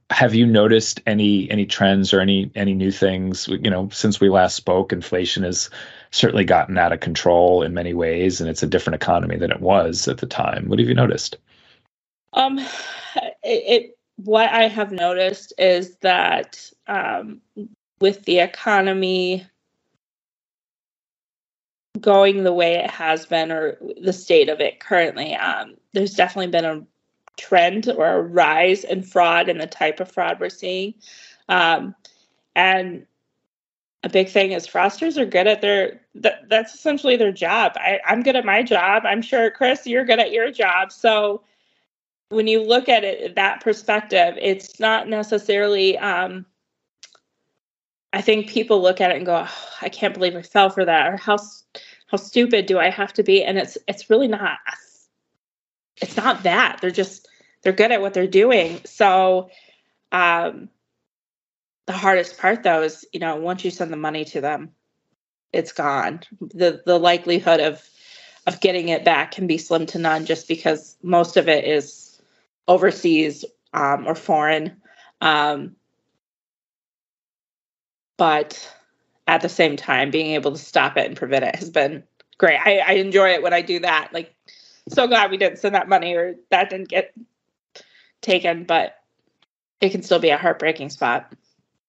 have 0.09 0.33
you 0.33 0.45
noticed 0.45 1.01
any 1.05 1.49
any 1.51 1.65
trends 1.65 2.13
or 2.13 2.21
any 2.21 2.49
any 2.55 2.73
new 2.73 2.91
things? 2.91 3.47
You 3.47 3.69
know, 3.69 3.89
since 3.91 4.19
we 4.19 4.29
last 4.29 4.55
spoke, 4.55 4.93
inflation 4.93 5.43
has 5.43 5.69
certainly 6.11 6.45
gotten 6.45 6.77
out 6.77 6.93
of 6.93 7.01
control 7.01 7.61
in 7.61 7.73
many 7.73 7.93
ways, 7.93 8.39
and 8.39 8.49
it's 8.49 8.63
a 8.63 8.67
different 8.67 8.95
economy 8.95 9.37
than 9.37 9.51
it 9.51 9.59
was 9.59 10.07
at 10.07 10.19
the 10.19 10.25
time. 10.25 10.69
What 10.69 10.79
have 10.79 10.87
you 10.87 10.95
noticed? 10.95 11.37
Um, 12.33 12.59
it, 13.17 13.33
it 13.43 13.97
what 14.15 14.49
I 14.49 14.67
have 14.67 14.91
noticed 14.91 15.53
is 15.57 15.97
that 15.97 16.71
um, 16.87 17.41
with 17.99 18.23
the 18.23 18.39
economy 18.39 19.45
going 21.99 22.43
the 22.43 22.53
way 22.53 22.75
it 22.75 22.89
has 22.89 23.25
been 23.25 23.51
or 23.51 23.77
the 24.01 24.13
state 24.13 24.49
of 24.49 24.61
it 24.61 24.79
currently, 24.79 25.35
um, 25.35 25.75
there's 25.93 26.13
definitely 26.13 26.51
been 26.51 26.65
a 26.65 26.85
trend 27.37 27.87
or 27.89 28.07
a 28.07 28.21
rise 28.21 28.83
in 28.83 29.03
fraud 29.03 29.49
and 29.49 29.61
the 29.61 29.67
type 29.67 29.99
of 29.99 30.11
fraud 30.11 30.39
we're 30.39 30.49
seeing. 30.49 30.93
Um, 31.49 31.95
and 32.55 33.05
a 34.03 34.09
big 34.09 34.29
thing 34.29 34.51
is 34.51 34.67
fraudsters 34.67 35.17
are 35.17 35.25
good 35.25 35.47
at 35.47 35.61
their 35.61 36.01
that, 36.15 36.49
that's 36.49 36.73
essentially 36.73 37.15
their 37.15 37.31
job. 37.31 37.73
I, 37.75 37.99
I'm 38.05 38.23
good 38.23 38.35
at 38.35 38.45
my 38.45 38.63
job. 38.63 39.03
I'm 39.05 39.21
sure 39.21 39.49
Chris, 39.51 39.85
you're 39.85 40.05
good 40.05 40.19
at 40.19 40.31
your 40.31 40.51
job. 40.51 40.91
So 40.91 41.43
when 42.29 42.47
you 42.47 42.61
look 42.63 42.89
at 42.89 43.03
it 43.03 43.35
that 43.35 43.61
perspective, 43.61 44.37
it's 44.39 44.79
not 44.79 45.07
necessarily 45.07 45.97
um, 45.97 46.45
I 48.13 48.21
think 48.21 48.49
people 48.49 48.81
look 48.81 49.01
at 49.01 49.11
it 49.11 49.17
and 49.17 49.25
go, 49.25 49.45
oh, 49.47 49.77
I 49.81 49.89
can't 49.89 50.13
believe 50.13 50.35
I 50.35 50.41
fell 50.41 50.69
for 50.69 50.85
that, 50.85 51.07
or 51.07 51.17
how 51.17 51.37
how 52.07 52.17
stupid 52.17 52.65
do 52.65 52.79
I 52.79 52.89
have 52.89 53.13
to 53.13 53.23
be? 53.23 53.43
And 53.43 53.57
it's 53.57 53.77
it's 53.87 54.09
really 54.09 54.27
not. 54.27 54.59
It's 56.01 56.15
not 56.15 56.43
that 56.43 56.77
they're 56.81 56.91
just 56.91 57.26
they're 57.67 57.75
good 57.75 57.91
at 57.91 57.99
what 57.99 58.13
they're 58.13 58.27
doing. 58.27 58.79
So, 58.85 59.49
um, 60.13 60.69
the 61.85 61.91
hardest 61.91 62.37
part 62.37 62.63
though 62.63 62.83
is 62.83 63.05
you 63.11 63.19
know 63.19 63.35
once 63.35 63.65
you 63.65 63.71
send 63.71 63.91
the 63.91 63.97
money 63.97 64.23
to 64.23 64.39
them, 64.39 64.71
it's 65.51 65.73
gone. 65.73 66.21
the 66.39 66.81
The 66.85 66.97
likelihood 66.97 67.59
of 67.59 67.85
of 68.45 68.61
getting 68.61 68.87
it 68.87 69.03
back 69.03 69.31
can 69.31 69.47
be 69.47 69.57
slim 69.57 69.85
to 69.87 69.99
none, 69.99 70.25
just 70.25 70.47
because 70.47 70.95
most 71.03 71.35
of 71.35 71.49
it 71.49 71.65
is 71.65 72.21
overseas 72.69 73.43
um, 73.73 74.07
or 74.07 74.15
foreign. 74.15 74.81
Um, 75.19 75.75
but 78.15 78.73
at 79.27 79.41
the 79.41 79.49
same 79.49 79.75
time, 79.75 80.09
being 80.09 80.35
able 80.35 80.53
to 80.53 80.57
stop 80.57 80.95
it 80.95 81.05
and 81.05 81.17
prevent 81.17 81.43
it 81.43 81.57
has 81.57 81.69
been 81.69 82.05
great. 82.37 82.61
I, 82.65 82.77
I 82.77 82.91
enjoy 82.93 83.31
it 83.31 83.43
when 83.43 83.53
I 83.53 83.61
do 83.61 83.79
that. 83.79 84.13
Like, 84.13 84.33
so 84.87 85.05
glad 85.05 85.31
we 85.31 85.37
didn't 85.37 85.59
send 85.59 85.75
that 85.75 85.89
money 85.89 86.15
or 86.15 86.35
that 86.49 86.69
didn't 86.69 86.87
get 86.87 87.13
taken, 88.21 88.63
but 88.63 88.95
it 89.81 89.89
can 89.89 90.03
still 90.03 90.19
be 90.19 90.29
a 90.29 90.37
heartbreaking 90.37 90.89
spot. 90.89 91.31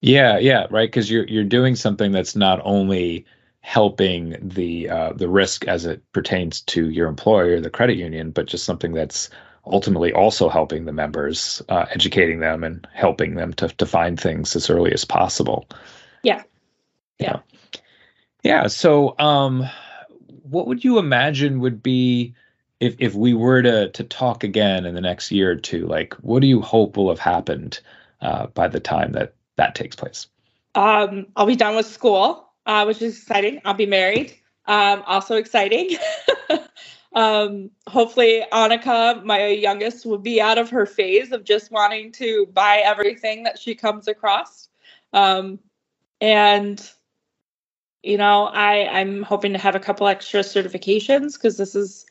Yeah, 0.01 0.38
yeah, 0.38 0.67
right. 0.71 0.88
Because 0.88 1.11
you're 1.11 1.27
you're 1.27 1.45
doing 1.45 1.75
something 1.75 2.12
that's 2.12 2.37
not 2.37 2.61
only 2.64 3.27
helping 3.61 4.37
the 4.41 4.88
uh, 4.88 5.12
the 5.14 5.29
risk 5.29 5.67
as 5.67 5.85
it 5.85 6.03
pertains 6.12 6.61
to 6.62 6.88
your 6.91 7.09
employer, 7.09 7.61
the 7.61 7.71
credit 7.71 7.97
union, 7.97 8.31
but 8.31 8.47
just 8.47 8.64
something 8.64 8.93
that's 8.93 9.29
ultimately 9.67 10.12
also 10.12 10.49
helping 10.49 10.85
the 10.85 10.93
members, 10.93 11.61
uh, 11.69 11.87
educating 11.91 12.41
them 12.41 12.64
and 12.64 12.87
helping 12.95 13.35
them 13.35 13.53
to 13.55 13.69
to 13.69 13.87
find 13.87 14.21
things 14.21 14.55
as 14.55 14.71
early 14.71 14.93
as 14.93 15.05
possible. 15.05 15.69
Yeah. 16.23 16.43
Yeah. 17.19 17.41
Yeah. 18.43 18.69
So, 18.69 19.19
um, 19.19 19.69
what 20.43 20.67
would 20.69 20.85
you 20.85 20.99
imagine 20.99 21.61
would 21.61 21.83
be 21.83 22.35
if 22.81 22.97
if 22.99 23.14
we 23.14 23.35
were 23.35 23.62
to 23.62 23.91
to 23.91 24.05
talk 24.05 24.45
again 24.45 24.87
in 24.87 24.95
the 24.95 25.01
next 25.01 25.31
year 25.31 25.53
or 25.53 25.57
two? 25.57 25.87
Like, 25.87 26.14
what 26.14 26.41
do 26.41 26.47
you 26.47 26.61
hope 26.61 26.97
will 26.97 27.09
have 27.09 27.19
happened 27.19 27.81
uh, 28.21 28.47
by 28.49 28.69
the 28.69 28.81
time 28.81 29.12
that 29.12 29.35
that 29.57 29.75
takes 29.75 29.97
place? 29.97 30.27
Um, 30.75 31.27
I'll 31.37 31.47
be 31.47 31.57
done 31.57 31.77
with 31.77 31.87
school, 31.87 32.49
uh, 32.67 32.85
which 32.85 33.03
is 33.03 33.19
exciting. 33.19 33.61
I'll 33.64 33.75
be 33.75 33.87
married. 33.87 34.35
Um, 34.67 35.03
also 35.07 35.37
exciting. 35.37 35.97
um, 37.14 37.71
hopefully, 37.88 38.45
Annika, 38.53 39.25
my 39.25 39.47
youngest, 39.47 40.07
will 40.07 40.19
be 40.19 40.41
out 40.41 40.59
of 40.59 40.71
her 40.71 40.87
phase 40.87 41.33
of 41.33 41.45
just 41.45 41.71
wanting 41.73 42.12
to 42.12 42.47
buy 42.53 42.83
everything 42.85 43.45
that 43.45 43.59
she 43.59 43.75
comes 43.75 44.09
across. 44.09 44.69
Um, 45.12 45.59
and 46.21 46.88
you 48.03 48.17
know, 48.17 48.45
I 48.45 49.01
I'm 49.01 49.23
hoping 49.23 49.53
to 49.53 49.59
have 49.59 49.75
a 49.75 49.81
couple 49.81 50.07
extra 50.07 50.41
certifications 50.41 51.35
because 51.35 51.57
this 51.57 51.75
is 51.75 52.07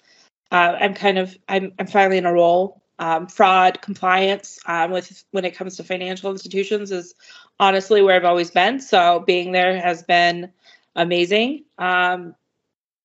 uh, 0.51 0.77
I'm 0.79 0.93
kind 0.93 1.17
of 1.17 1.37
I'm 1.47 1.73
I'm 1.79 1.87
finally 1.87 2.17
in 2.17 2.25
a 2.25 2.33
role. 2.33 2.81
Um, 2.99 3.27
fraud 3.27 3.79
compliance 3.81 4.57
um, 4.65 4.89
with 4.89 5.23
when 5.29 5.45
it 5.45 5.55
comes 5.55 5.77
to 5.77 5.83
financial 5.83 6.31
institutions 6.31 6.91
is 6.91 7.13
honestly 7.59 8.01
where 8.01 8.15
I've 8.15 8.25
always 8.25 8.49
been. 8.49 8.79
So 8.79 9.19
being 9.19 9.51
there 9.51 9.79
has 9.79 10.01
been 10.01 10.51
amazing. 10.95 11.65
Um, 11.77 12.33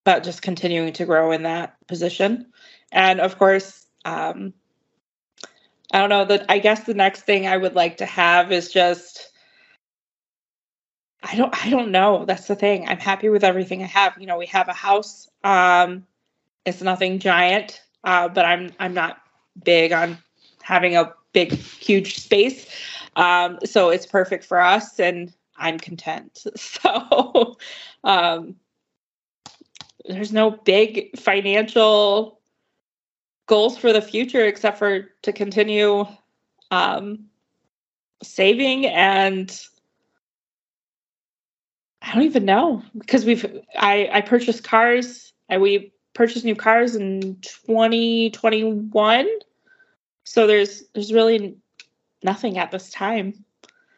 but 0.05 0.25
just 0.25 0.41
continuing 0.41 0.95
to 0.95 1.05
grow 1.05 1.31
in 1.31 1.43
that 1.43 1.77
position, 1.87 2.47
and 2.91 3.21
of 3.21 3.39
course, 3.39 3.87
um, 4.05 4.55
I 5.93 5.99
don't 5.99 6.09
know 6.09 6.25
that. 6.25 6.47
I 6.49 6.59
guess 6.59 6.85
the 6.85 6.95
next 6.95 7.23
thing 7.23 7.47
I 7.47 7.57
would 7.57 7.75
like 7.75 7.99
to 7.99 8.07
have 8.07 8.51
is 8.51 8.73
just 8.73 9.31
I 11.23 11.37
don't 11.37 11.67
I 11.67 11.71
don't 11.71 11.91
know. 11.91 12.25
That's 12.25 12.47
the 12.47 12.57
thing. 12.57 12.89
I'm 12.89 12.99
happy 12.99 13.29
with 13.29 13.45
everything 13.45 13.83
I 13.83 13.87
have. 13.87 14.17
You 14.19 14.27
know, 14.27 14.39
we 14.39 14.47
have 14.47 14.69
a 14.69 14.73
house. 14.73 15.29
Um 15.45 16.07
it's 16.65 16.83
nothing 16.83 17.19
giant, 17.19 17.83
uh, 18.05 18.29
but 18.29 18.45
I'm 18.45 18.73
I'm 18.79 18.95
not 18.95 19.19
big 19.65 19.93
on 19.93 20.19
having 20.63 20.97
a 20.97 21.13
big 21.33 21.53
huge 21.53 22.19
space. 22.19 22.67
Um 23.17 23.59
so 23.65 23.91
it's 23.91 24.07
perfect 24.07 24.45
for 24.45 24.61
us 24.61 24.99
and 24.99 25.33
I'm 25.57 25.79
content. 25.79 26.45
So 26.57 27.57
um 28.05 28.57
there's 30.05 30.33
no 30.33 30.51
big 30.51 31.17
financial 31.19 32.41
goals 33.47 33.79
for 33.79 33.93
the 33.93 34.03
future 34.03 34.45
except 34.45 34.79
for 34.79 35.11
to 35.23 35.33
continue 35.33 36.07
um 36.71 37.27
saving 38.23 38.87
and 38.87 39.67
I 42.03 42.15
don't 42.15 42.25
even 42.25 42.45
know 42.45 42.83
because 42.97 43.25
we've 43.25 43.45
I 43.79 44.09
I 44.13 44.21
purchased 44.23 44.65
cars 44.65 45.33
and 45.49 45.63
we 45.63 45.93
purchased 46.15 46.45
new 46.45 46.57
cars 46.57 46.95
in 46.95 47.37
2021. 47.43 49.29
So 50.25 50.47
there's 50.47 50.85
there's 50.95 51.13
really 51.13 51.57
nothing 52.23 52.59
at 52.59 52.71
this 52.71 52.91
time. 52.91 53.45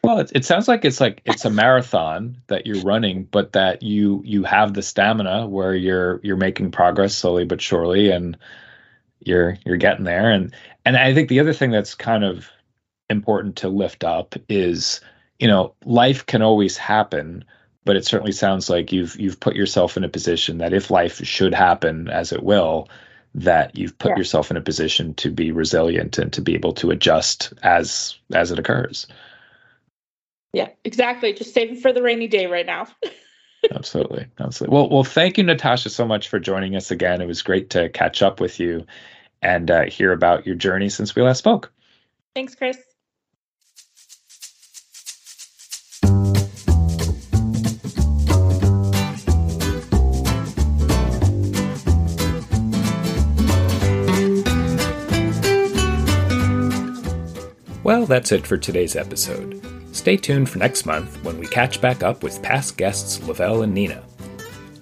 Well, 0.03 0.19
it, 0.19 0.31
it 0.35 0.45
sounds 0.45 0.67
like 0.67 0.85
it's 0.85 1.01
like 1.01 1.21
it's 1.25 1.45
a 1.45 1.49
marathon 1.49 2.37
that 2.47 2.67
you're 2.67 2.83
running, 2.83 3.23
but 3.23 3.53
that 3.53 3.81
you 3.81 4.21
you 4.23 4.43
have 4.43 4.73
the 4.73 4.83
stamina 4.83 5.47
where 5.47 5.73
you're 5.73 6.19
you're 6.23 6.37
making 6.37 6.71
progress 6.71 7.17
slowly 7.17 7.43
but 7.43 7.59
surely, 7.59 8.11
and 8.11 8.37
you're 9.19 9.57
you're 9.65 9.77
getting 9.77 10.05
there. 10.05 10.29
And 10.29 10.53
and 10.85 10.95
I 10.95 11.13
think 11.13 11.29
the 11.29 11.39
other 11.39 11.53
thing 11.53 11.71
that's 11.71 11.95
kind 11.95 12.23
of 12.23 12.47
important 13.09 13.55
to 13.57 13.69
lift 13.69 14.03
up 14.03 14.35
is 14.47 15.01
you 15.39 15.47
know 15.47 15.73
life 15.85 16.25
can 16.27 16.43
always 16.43 16.77
happen, 16.77 17.43
but 17.85 17.95
it 17.95 18.05
certainly 18.05 18.31
sounds 18.31 18.69
like 18.69 18.91
you've 18.91 19.15
you've 19.17 19.39
put 19.39 19.55
yourself 19.55 19.95
in 19.95 20.03
a 20.03 20.09
position 20.09 20.57
that 20.57 20.73
if 20.73 20.91
life 20.91 21.23
should 21.23 21.53
happen 21.53 22.09
as 22.09 22.33
it 22.33 22.43
will 22.43 22.89
that 23.35 23.77
you've 23.77 23.97
put 23.97 24.11
yeah. 24.11 24.17
yourself 24.17 24.49
in 24.49 24.57
a 24.57 24.61
position 24.61 25.13
to 25.13 25.29
be 25.29 25.51
resilient 25.51 26.17
and 26.17 26.33
to 26.33 26.41
be 26.41 26.55
able 26.55 26.73
to 26.73 26.91
adjust 26.91 27.53
as 27.63 28.17
as 28.33 28.51
it 28.51 28.59
occurs. 28.59 29.07
Yeah 30.51 30.69
exactly. 30.83 31.33
Just 31.33 31.53
saving 31.53 31.77
for 31.77 31.93
the 31.93 32.01
rainy 32.01 32.27
day 32.27 32.47
right 32.47 32.65
now. 32.65 32.87
Absolutely. 33.71 34.25
Absolutely. 34.39 34.75
Well 34.75 34.89
well 34.89 35.03
thank 35.03 35.37
you 35.37 35.43
natasha 35.43 35.89
so 35.89 36.05
much 36.05 36.27
for 36.27 36.39
joining 36.39 36.75
us 36.75 36.91
again. 36.91 37.21
It 37.21 37.27
was 37.27 37.41
great 37.41 37.69
to 37.71 37.89
catch 37.89 38.21
up 38.21 38.39
with 38.39 38.59
you 38.59 38.85
and 39.41 39.69
uh, 39.69 39.83
hear 39.83 40.11
about 40.11 40.47
your 40.47 40.55
journey 40.55 40.89
since 40.89 41.15
we 41.15 41.21
last 41.21 41.39
spoke. 41.39 41.71
Thanks 42.33 42.55
chris 42.55 42.94
Well, 58.05 58.19
that's 58.19 58.31
it 58.31 58.45
for 58.45 58.55
today's 58.55 58.95
episode. 58.95 59.59
Stay 59.91 60.15
tuned 60.15 60.47
for 60.47 60.59
next 60.59 60.85
month 60.85 61.23
when 61.23 61.39
we 61.39 61.47
catch 61.47 61.81
back 61.81 62.03
up 62.03 62.21
with 62.21 62.39
past 62.43 62.77
guests 62.77 63.27
Lavelle 63.27 63.63
and 63.63 63.73
Nina. 63.73 64.03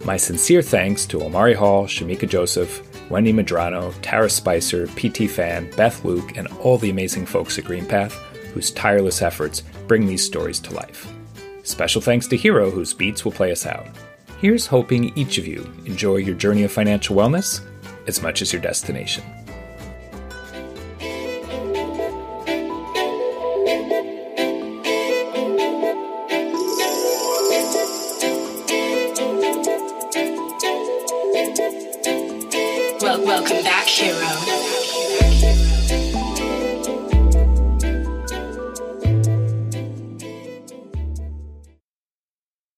My 0.03 0.17
sincere 0.17 0.61
thanks 0.61 1.05
to 1.05 1.23
Omari 1.23 1.53
Hall, 1.53 1.85
Shamika 1.85 2.27
Joseph, 2.27 2.81
Wendy 3.09 3.31
Madrano, 3.31 3.95
Tara 4.01 4.29
Spicer, 4.29 4.87
PT 4.87 5.29
Fan, 5.31 5.71
Beth 5.77 6.03
Luke, 6.03 6.35
and 6.35 6.49
all 6.59 6.77
the 6.77 6.89
amazing 6.89 7.25
folks 7.25 7.57
at 7.57 7.63
GreenPath 7.63 8.11
whose 8.51 8.71
tireless 8.71 9.21
efforts 9.21 9.61
bring 9.87 10.05
these 10.05 10.25
stories 10.25 10.59
to 10.59 10.73
life. 10.73 11.09
Special 11.63 12.01
thanks 12.01 12.27
to 12.27 12.35
Hero, 12.35 12.69
whose 12.69 12.93
beats 12.93 13.23
will 13.23 13.31
play 13.31 13.53
us 13.53 13.65
out. 13.65 13.87
Here's 14.41 14.67
hoping 14.67 15.17
each 15.17 15.37
of 15.37 15.47
you 15.47 15.63
enjoy 15.85 16.17
your 16.17 16.35
journey 16.35 16.63
of 16.63 16.73
financial 16.73 17.15
wellness 17.15 17.61
as 18.05 18.21
much 18.21 18.41
as 18.41 18.51
your 18.51 18.61
destination. 18.61 19.23